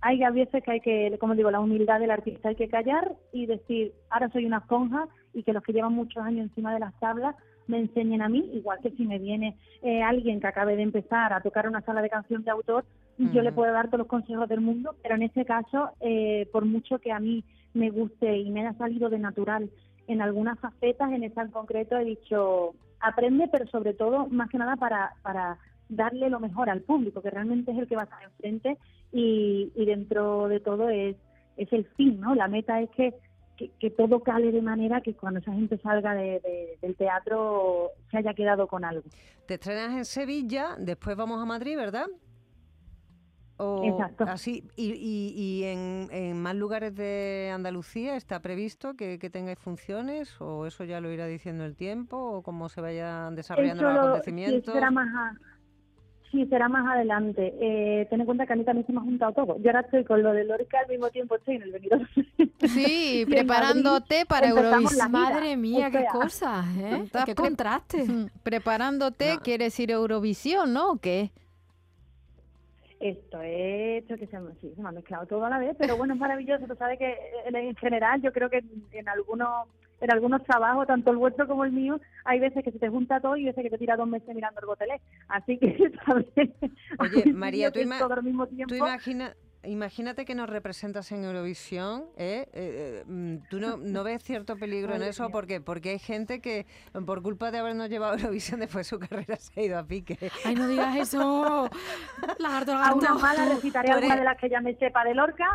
hay 0.01 0.23
a 0.23 0.31
veces 0.31 0.63
que 0.63 0.71
hay 0.71 0.79
que, 0.81 1.15
como 1.19 1.35
digo, 1.35 1.51
la 1.51 1.59
humildad 1.59 1.99
del 1.99 2.11
artista 2.11 2.49
hay 2.49 2.55
que 2.55 2.67
callar 2.67 3.15
y 3.31 3.45
decir, 3.45 3.93
ahora 4.09 4.29
soy 4.29 4.45
una 4.45 4.57
esponja 4.57 5.07
y 5.33 5.43
que 5.43 5.53
los 5.53 5.63
que 5.63 5.71
llevan 5.71 5.93
muchos 5.93 6.21
años 6.23 6.47
encima 6.47 6.73
de 6.73 6.79
las 6.79 6.93
tablas 6.99 7.35
me 7.67 7.79
enseñen 7.79 8.21
a 8.21 8.27
mí, 8.27 8.49
igual 8.53 8.79
que 8.81 8.91
si 8.91 9.05
me 9.05 9.19
viene 9.19 9.57
eh, 9.81 10.01
alguien 10.01 10.41
que 10.41 10.47
acabe 10.47 10.75
de 10.75 10.81
empezar 10.83 11.31
a 11.31 11.41
tocar 11.41 11.67
una 11.67 11.81
sala 11.81 12.01
de 12.01 12.09
canción 12.09 12.43
de 12.43 12.51
autor, 12.51 12.85
yo 13.17 13.41
le 13.41 13.49
Ujú. 13.49 13.55
puedo 13.55 13.71
dar 13.71 13.87
todos 13.87 13.99
los 13.99 14.07
consejos 14.07 14.49
del 14.49 14.59
mundo, 14.59 14.95
pero 15.01 15.15
en 15.15 15.23
este 15.23 15.45
caso, 15.45 15.91
eh, 16.01 16.49
por 16.51 16.65
mucho 16.65 16.99
que 16.99 17.11
a 17.11 17.19
mí 17.19 17.43
me 17.73 17.89
guste 17.89 18.37
y 18.37 18.49
me 18.49 18.61
haya 18.61 18.73
salido 18.73 19.09
de 19.09 19.19
natural 19.19 19.69
en 20.07 20.21
algunas 20.21 20.59
facetas, 20.59 21.11
en 21.11 21.23
esta 21.23 21.41
en 21.43 21.51
concreto 21.51 21.97
he 21.97 22.03
dicho, 22.05 22.73
aprende, 22.99 23.47
pero 23.51 23.67
sobre 23.67 23.93
todo, 23.93 24.27
más 24.27 24.49
que 24.49 24.57
nada, 24.57 24.75
para, 24.75 25.13
para 25.21 25.57
darle 25.89 26.29
lo 26.29 26.39
mejor 26.39 26.69
al 26.69 26.81
público, 26.81 27.21
que 27.21 27.29
realmente 27.29 27.71
es 27.71 27.77
el 27.77 27.87
que 27.87 27.95
va 27.95 28.01
a 28.01 28.05
estar 28.05 28.23
enfrente 28.23 28.77
y, 29.11 29.71
y 29.75 29.85
dentro 29.85 30.47
de 30.47 30.59
todo 30.59 30.89
es, 30.89 31.15
es 31.57 31.71
el 31.71 31.85
fin, 31.95 32.19
¿no? 32.19 32.33
La 32.35 32.47
meta 32.47 32.81
es 32.81 32.89
que, 32.91 33.13
que, 33.79 33.91
todo 33.91 34.21
cale 34.21 34.51
de 34.51 34.61
manera 34.61 35.01
que 35.01 35.13
cuando 35.13 35.39
esa 35.39 35.53
gente 35.53 35.77
salga 35.77 36.13
de- 36.15 36.77
del 36.81 36.95
teatro 36.95 37.91
se 38.11 38.17
haya 38.17 38.33
quedado 38.33 38.67
con 38.67 38.83
algo. 38.83 39.03
Te 39.45 39.53
estrenas 39.55 39.91
en 39.95 40.05
Sevilla, 40.05 40.75
después 40.79 41.15
vamos 41.15 41.41
a 41.41 41.45
Madrid, 41.45 41.77
¿verdad? 41.77 42.07
O 43.57 43.83
Exacto. 43.85 44.23
Así, 44.27 44.63
y, 44.75 44.93
y- 44.93 45.33
y 45.35 45.63
en, 45.65 46.07
en 46.11 46.41
más 46.41 46.55
lugares 46.55 46.95
de 46.95 47.51
Andalucía 47.53 48.15
está 48.15 48.39
previsto 48.41 48.95
que, 48.95 49.19
que 49.19 49.29
tengáis 49.29 49.59
funciones 49.59 50.35
o 50.41 50.65
eso 50.65 50.83
ya 50.85 50.99
lo 51.01 51.11
irá 51.11 51.27
diciendo 51.27 51.63
el 51.63 51.75
tiempo 51.75 52.17
o 52.17 52.41
cómo 52.41 52.67
se 52.69 52.81
vayan 52.81 53.35
desarrollando 53.35 53.83
Eso 53.83 53.91
los 53.91 53.93
lo- 53.95 54.07
acontecimientos. 54.09 54.65
Sí, 54.65 54.71
será 54.71 54.89
más, 54.89 55.07
a- 55.15 55.37
sí, 56.31 56.47
será 56.47 56.67
más 56.67 56.87
adelante. 56.95 57.53
Eh, 57.61 58.07
ten 58.09 58.21
en 58.21 58.25
cuenta 58.25 58.47
que 58.47 58.53
a 58.53 58.55
mí 58.55 58.63
también 58.63 58.87
se 58.87 58.91
me 58.91 58.99
ha 58.99 59.03
juntado 59.03 59.33
todo. 59.33 59.57
Yo 59.59 59.69
ahora 59.69 59.81
estoy 59.81 60.03
con 60.03 60.23
lo 60.23 60.33
de 60.33 60.45
Lorca 60.45 60.79
al 60.79 60.87
mismo 60.89 61.09
tiempo 61.11 61.35
estoy 61.35 61.57
en 61.57 61.61
el 61.61 61.71
Benidorm. 61.73 62.07
Sí, 62.59 63.23
preparándote 63.29 64.15
Madrid 64.15 64.27
para 64.27 64.49
Eurovisión. 64.49 65.11
Madre 65.11 65.57
mía, 65.57 65.89
O 65.89 65.91
qué 65.91 65.99
sea, 65.99 66.09
cosas, 66.11 66.65
¿eh? 66.79 67.05
Qué 67.25 67.35
contraste. 67.35 68.05
Preparándote, 68.43 69.35
No. 69.35 69.41
quieres 69.41 69.79
ir 69.79 69.91
a 69.91 69.95
Eurovisión, 69.95 70.73
¿no? 70.73 70.93
¿O 70.93 70.97
qué? 70.97 71.31
Esto 73.09 74.13
es 74.13 74.19
que 74.19 74.27
se 74.27 74.39
me, 74.39 74.53
sí, 74.61 74.71
se 74.75 74.81
me 74.81 74.89
ha 74.89 74.91
mezclado 74.93 75.25
todo 75.25 75.43
a 75.45 75.49
la 75.49 75.59
vez, 75.59 75.75
pero 75.77 75.97
bueno, 75.97 76.13
es 76.13 76.19
maravilloso. 76.19 76.65
Tú 76.67 76.75
sabes 76.75 76.97
que 76.97 77.17
en, 77.45 77.55
en 77.55 77.75
general 77.75 78.21
yo 78.21 78.31
creo 78.31 78.49
que 78.49 78.57
en, 78.59 78.69
en 78.93 79.09
algunos 79.09 79.67
en 80.01 80.11
algunos 80.11 80.43
trabajos, 80.43 80.85
tanto 80.87 81.11
el 81.11 81.17
vuestro 81.17 81.47
como 81.47 81.63
el 81.63 81.71
mío, 81.71 81.97
hay 82.25 82.39
veces 82.39 82.61
que 82.63 82.71
se 82.71 82.79
te 82.79 82.89
junta 82.89 83.21
todo 83.21 83.37
y 83.37 83.45
veces 83.45 83.63
que 83.63 83.69
te 83.69 83.77
tira 83.77 83.95
dos 83.95 84.07
meses 84.07 84.35
mirando 84.35 84.59
el 84.59 84.65
gotelé. 84.67 84.99
Así 85.29 85.57
que, 85.57 85.91
¿sabes? 86.05 86.25
Oye, 86.99 87.31
María, 87.33 87.71
tú, 87.71 87.79
ima- 87.79 87.99
tú 88.67 88.75
imagina- 88.87 89.33
imagínate 89.65 90.25
que 90.25 90.35
nos 90.35 90.49
representas 90.49 91.11
en 91.11 91.23
Eurovisión, 91.23 92.05
¿eh? 92.17 92.47
Eh, 92.53 93.03
eh, 93.03 93.03
mm, 93.05 93.35
¿Tú 93.49 93.59
no, 93.59 93.77
no 93.77 94.03
ves 94.03 94.23
cierto 94.23 94.55
peligro 94.57 94.95
en 94.95 95.03
eso? 95.03 95.23
mía. 95.23 95.31
Porque, 95.31 95.61
porque 95.61 95.91
hay 95.91 95.99
gente 95.99 96.41
que 96.41 96.65
por 97.05 97.21
culpa 97.21 97.51
de 97.51 97.59
habernos 97.59 97.89
llevado 97.89 98.13
a 98.13 98.17
Eurovisión 98.17 98.59
después 98.59 98.87
su 98.87 98.99
carrera 98.99 99.35
se 99.37 99.59
ha 99.59 99.63
ido 99.63 99.77
a 99.79 99.83
pique. 99.83 100.17
Ay, 100.45 100.55
no 100.55 100.67
digas 100.67 100.95
eso. 100.95 101.69
Lagarto, 102.39 102.71
A 102.73 102.75
una 102.93 103.09
lagarto. 103.09 103.19
mala 103.19 103.45
recitaré 103.45 103.87
Tú 103.89 103.93
alguna 103.95 104.13
eres- 104.15 104.19
de 104.19 104.25
las 104.25 104.37
que 104.37 104.49
ya 104.49 104.61
me 104.61 104.75
sepa 104.75 105.03
de 105.03 105.13
Lorca. 105.15 105.45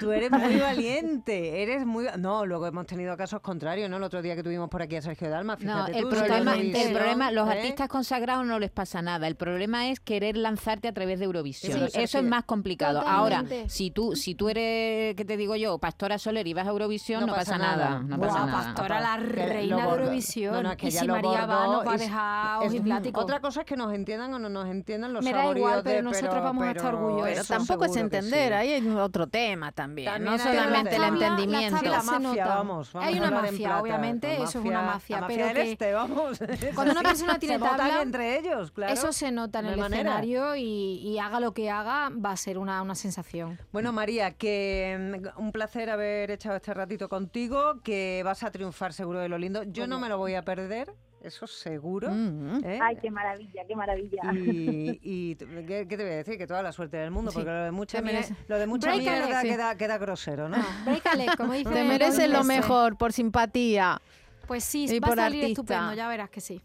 Tú 0.00 0.12
eres 0.12 0.30
muy 0.30 0.56
valiente, 0.56 1.62
eres 1.62 1.84
muy... 1.86 2.06
No, 2.18 2.46
luego 2.46 2.66
hemos 2.66 2.86
tenido 2.86 3.16
casos 3.16 3.40
contrarios, 3.40 3.88
¿no? 3.90 3.96
El 3.96 4.02
otro 4.02 4.22
día 4.22 4.34
que 4.36 4.42
tuvimos 4.42 4.68
por 4.68 4.82
aquí 4.82 4.96
a 4.96 5.02
Sergio 5.02 5.28
Dalma, 5.30 5.54
No, 5.54 5.58
fíjate 5.86 5.98
el 5.98 6.04
tú, 6.04 6.10
va 6.10 6.20
a 6.22 6.24
problema, 6.26 6.54
el 6.56 6.92
problema, 6.92 7.30
los 7.30 7.48
¿eh? 7.48 7.52
artistas 7.52 7.88
consagrados 7.88 8.46
no 8.46 8.58
les 8.58 8.70
pasa 8.70 9.02
nada. 9.02 9.26
El 9.26 9.36
problema 9.36 9.88
es 9.90 10.00
querer 10.00 10.36
lanzarte 10.36 10.88
a 10.88 10.92
través 10.92 11.18
de 11.18 11.24
Eurovisión. 11.26 11.88
Sí, 11.90 12.00
Eso 12.00 12.18
es 12.18 12.24
más 12.24 12.44
complicado. 12.44 13.00
Ahora, 13.06 13.44
Si 13.68 13.90
tú, 13.90 14.16
si 14.16 14.34
tú 14.34 14.48
eres, 14.48 15.14
¿qué 15.16 15.24
te 15.24 15.36
digo 15.36 15.56
yo? 15.56 15.78
Pastora 15.78 16.18
Soler 16.18 16.46
y 16.46 16.54
vas 16.54 16.66
a 16.66 16.70
Eurovisión, 16.70 17.26
no, 17.26 17.34
pasa, 17.34 17.58
nada. 17.58 18.00
No 18.00 18.18
pasa 18.18 18.46
nada. 18.46 18.74
Pastora, 18.74 19.00
la 19.00 19.16
reina 19.16 19.76
de. 19.76 19.82
Eurovisión. 19.82 20.54
No, 20.54 20.62
no, 20.62 20.70
es 20.72 20.76
que 20.76 20.88
y 20.88 20.90
si 20.90 21.06
María 21.06 21.46
va, 21.46 21.66
nos 21.66 21.86
va 21.86 21.94
a 21.94 21.96
dejar 21.96 22.62
es-. 22.62 23.12
Otra 23.14 23.40
cosa 23.40 23.60
es 23.60 23.66
que 23.66 23.76
nos 23.76 23.92
entiendan 23.92 24.32
o 24.34 24.38
no 24.38 24.48
nos 24.48 24.66
entiendan 24.68 25.12
los 25.12 25.24
Me 25.24 25.32
da 25.32 25.50
igual, 25.50 25.82
pero 25.82 25.96
de- 25.96 26.02
nosotros 26.02 26.42
vamos 26.42 26.64
a 26.64 26.70
estar 26.70 26.94
orgullosos. 26.94 27.24
Pero 27.28 27.44
tampoco 27.44 27.84
es 27.84 27.96
entender, 27.96 28.48
sí. 28.48 28.54
ahí 28.54 28.72
hay 28.72 28.88
otro 28.88 29.26
tema 29.26 29.72
también, 29.72 30.12
También 30.12 30.32
no 30.32 30.38
solamente 30.38 30.96
el 30.96 31.02
entendimiento. 31.04 31.78
Sí, 31.78 31.86
la 31.86 32.00
se 32.00 32.06
mafia, 32.06 32.44
nota. 32.44 32.46
vamos, 32.46 32.92
vamos 32.92 33.08
Hay 33.08 33.18
una 33.18 33.30
mafia, 33.30 33.80
obviamente, 33.80 34.34
eso 34.42 34.58
es 34.58 34.64
una 34.64 34.82
mafia, 34.82 35.24
pero 35.26 35.46
este, 35.46 35.92
vamos. 35.92 36.38
cuando 36.74 36.92
una 36.92 37.02
persona 37.02 37.38
tiene 37.38 37.58
tabla, 37.58 38.02
entre 38.02 38.38
ellos, 38.38 38.70
claro. 38.70 38.92
Eso 38.92 39.12
se 39.12 39.30
nota 39.30 39.60
en 39.60 39.66
el 39.66 39.78
escenario 39.78 40.56
y, 40.56 41.18
haga 41.24 41.40
lo 41.40 41.54
que 41.54 41.70
haga, 41.70 42.10
va 42.10 42.32
a 42.32 42.36
ser 42.36 42.58
una, 42.58 42.82
una 42.82 42.94
sensación. 43.48 43.68
Bueno, 43.72 43.92
María, 43.92 44.30
que 44.32 45.20
mm, 45.36 45.40
un 45.40 45.52
placer 45.52 45.90
haber 45.90 46.30
echado 46.30 46.56
este 46.56 46.74
ratito 46.74 47.08
contigo, 47.08 47.80
que 47.82 48.22
vas 48.24 48.42
a 48.42 48.50
triunfar 48.50 48.92
seguro 48.92 49.20
de 49.20 49.28
lo 49.28 49.38
lindo. 49.38 49.62
Yo 49.64 49.86
no 49.86 49.98
me 49.98 50.08
lo 50.08 50.18
voy 50.18 50.34
a 50.34 50.42
perder, 50.42 50.92
eso 51.22 51.46
seguro. 51.46 52.10
Mm. 52.10 52.64
¿eh? 52.64 52.78
Ay, 52.82 52.96
qué 53.00 53.10
maravilla, 53.10 53.62
qué 53.66 53.74
maravilla. 53.76 54.20
Y, 54.34 55.00
y 55.02 55.34
¿qué, 55.36 55.86
qué 55.88 55.96
te 55.96 56.02
voy 56.04 56.12
a 56.12 56.16
decir? 56.16 56.36
Que 56.38 56.46
toda 56.46 56.62
la 56.62 56.72
suerte 56.72 56.96
del 56.98 57.10
mundo, 57.10 57.30
Sí, 57.30 57.36
porque 57.38 57.50
lo 57.50 57.64
de 57.64 57.70
mucha, 57.70 58.00
merece- 58.02 58.36
lo 58.48 58.58
de 58.58 58.66
mucha 58.66 58.94
mierda 58.96 59.40
sí. 59.40 59.48
queda, 59.48 59.76
queda 59.76 59.98
grosero, 59.98 60.48
¿no? 60.48 60.56
Brécale, 60.84 61.26
como 61.36 61.52
dice 61.54 61.70
Te 61.70 61.84
mereces 61.84 62.28
lo 62.30 62.44
mejor 62.44 62.96
por 62.98 63.12
simpatía. 63.12 64.00
Pues 64.46 64.62
sí, 64.62 64.84
Y 64.90 64.98
va 65.00 65.08
a 65.08 65.14
salir 65.14 65.40
artista. 65.44 65.62
estupendo, 65.62 65.94
ya 65.94 66.06
verás 66.08 66.28
que 66.28 66.42
sí. 66.42 66.60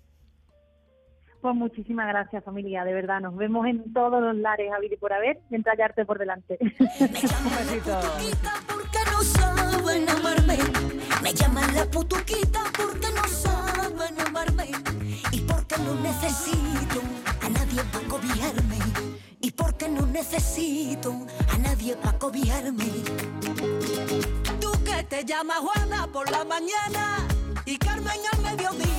Pues 1.41 1.55
muchísimas 1.55 2.07
gracias, 2.07 2.43
familia, 2.43 2.83
de 2.83 2.93
verdad. 2.93 3.21
Nos 3.21 3.35
vemos 3.37 3.65
en 3.65 3.93
todos 3.93 4.21
los 4.21 4.35
lares, 4.35 4.69
y 4.81 4.95
por 4.97 5.13
haber, 5.13 5.39
mientras 5.49 5.75
hallarte 5.75 6.05
por 6.05 6.19
delante. 6.19 6.57
Un 6.61 6.69
besito. 6.69 7.99
porque 8.67 8.99
no 9.09 9.21
saben 9.21 10.09
amarme. 10.09 10.57
Me 11.23 11.33
llaman 11.33 11.73
la 11.75 11.85
putuquita 11.85 12.59
porque 12.75 13.07
no 13.15 13.23
saben 13.27 14.19
amarme. 14.27 14.71
Y 15.31 15.39
porque 15.41 15.77
no 15.77 15.95
necesito 15.95 17.01
a 17.41 17.49
nadie 17.49 17.83
para 17.93 18.07
cobijarme. 18.07 18.77
Y 19.39 19.51
porque 19.51 19.87
no 19.87 20.05
necesito 20.07 21.13
a 21.53 21.57
nadie 21.57 21.95
para 21.95 22.19
cobijarme. 22.19 22.85
Tú 24.59 24.71
que 24.83 25.03
te 25.03 25.23
llamas 25.23 25.59
Juana 25.59 26.05
por 26.11 26.29
la 26.29 26.43
mañana 26.43 27.25
y 27.65 27.77
Carmen 27.77 28.19
al 28.33 28.41
mediodía. 28.41 28.98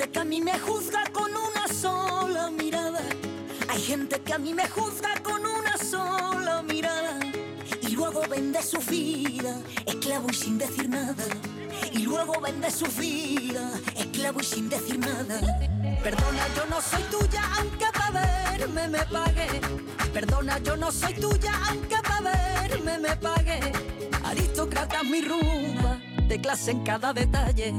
Gente 0.00 0.12
que 0.12 0.18
a 0.20 0.24
mí 0.24 0.40
me 0.40 0.58
juzga 0.58 1.04
con 1.12 1.30
una 1.30 1.68
sola 1.68 2.50
mirada. 2.50 3.02
Hay 3.68 3.80
gente 3.82 4.18
que 4.20 4.32
a 4.32 4.38
mí 4.38 4.54
me 4.54 4.66
juzga 4.66 5.14
con 5.22 5.44
una 5.44 5.76
sola 5.76 6.62
mirada. 6.62 7.18
Y 7.82 7.90
luego 7.90 8.22
vende 8.30 8.62
su 8.62 8.78
vida, 8.78 9.54
esclavo 9.84 10.28
y 10.30 10.34
sin 10.34 10.56
decir 10.56 10.88
nada. 10.88 11.24
Y 11.92 11.98
luego 11.98 12.40
vende 12.40 12.70
su 12.70 12.86
vida, 12.98 13.72
esclavo 13.94 14.40
y 14.40 14.44
sin 14.44 14.70
decir 14.70 14.98
nada. 14.98 15.38
Perdona, 16.02 16.48
yo 16.56 16.64
no 16.70 16.80
soy 16.80 17.02
tuya, 17.10 17.42
aunque 17.58 17.86
para 17.92 18.56
verme 18.56 18.88
me 18.88 19.04
pague. 19.04 19.60
Perdona, 20.14 20.58
yo 20.60 20.76
no 20.78 20.90
soy 20.90 21.12
tuya, 21.12 21.52
aunque 21.68 21.96
para 21.96 22.30
verme 22.62 22.98
me 23.00 23.16
pague. 23.16 23.60
Aristócrata 24.24 25.02
mi 25.02 25.20
rumba, 25.20 26.00
de 26.26 26.40
clase 26.40 26.70
en 26.70 26.84
cada 26.84 27.12
detalle. 27.12 27.74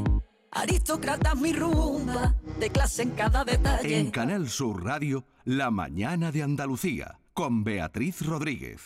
Aristócrata 0.52 1.34
mi 1.36 1.54
rumba, 1.54 2.36
de 2.60 2.70
clase 2.70 3.04
en 3.04 3.12
cada 3.12 3.46
detalle. 3.46 3.98
En 3.98 4.12
Canal 4.12 4.50
Sur 4.50 4.84
Radio, 4.84 5.26
La 5.46 5.72
Mañana 5.72 6.32
de 6.32 6.44
Andalucía, 6.44 7.20
con 7.34 7.64
Beatriz 7.64 8.26
Rodríguez. 8.26 8.82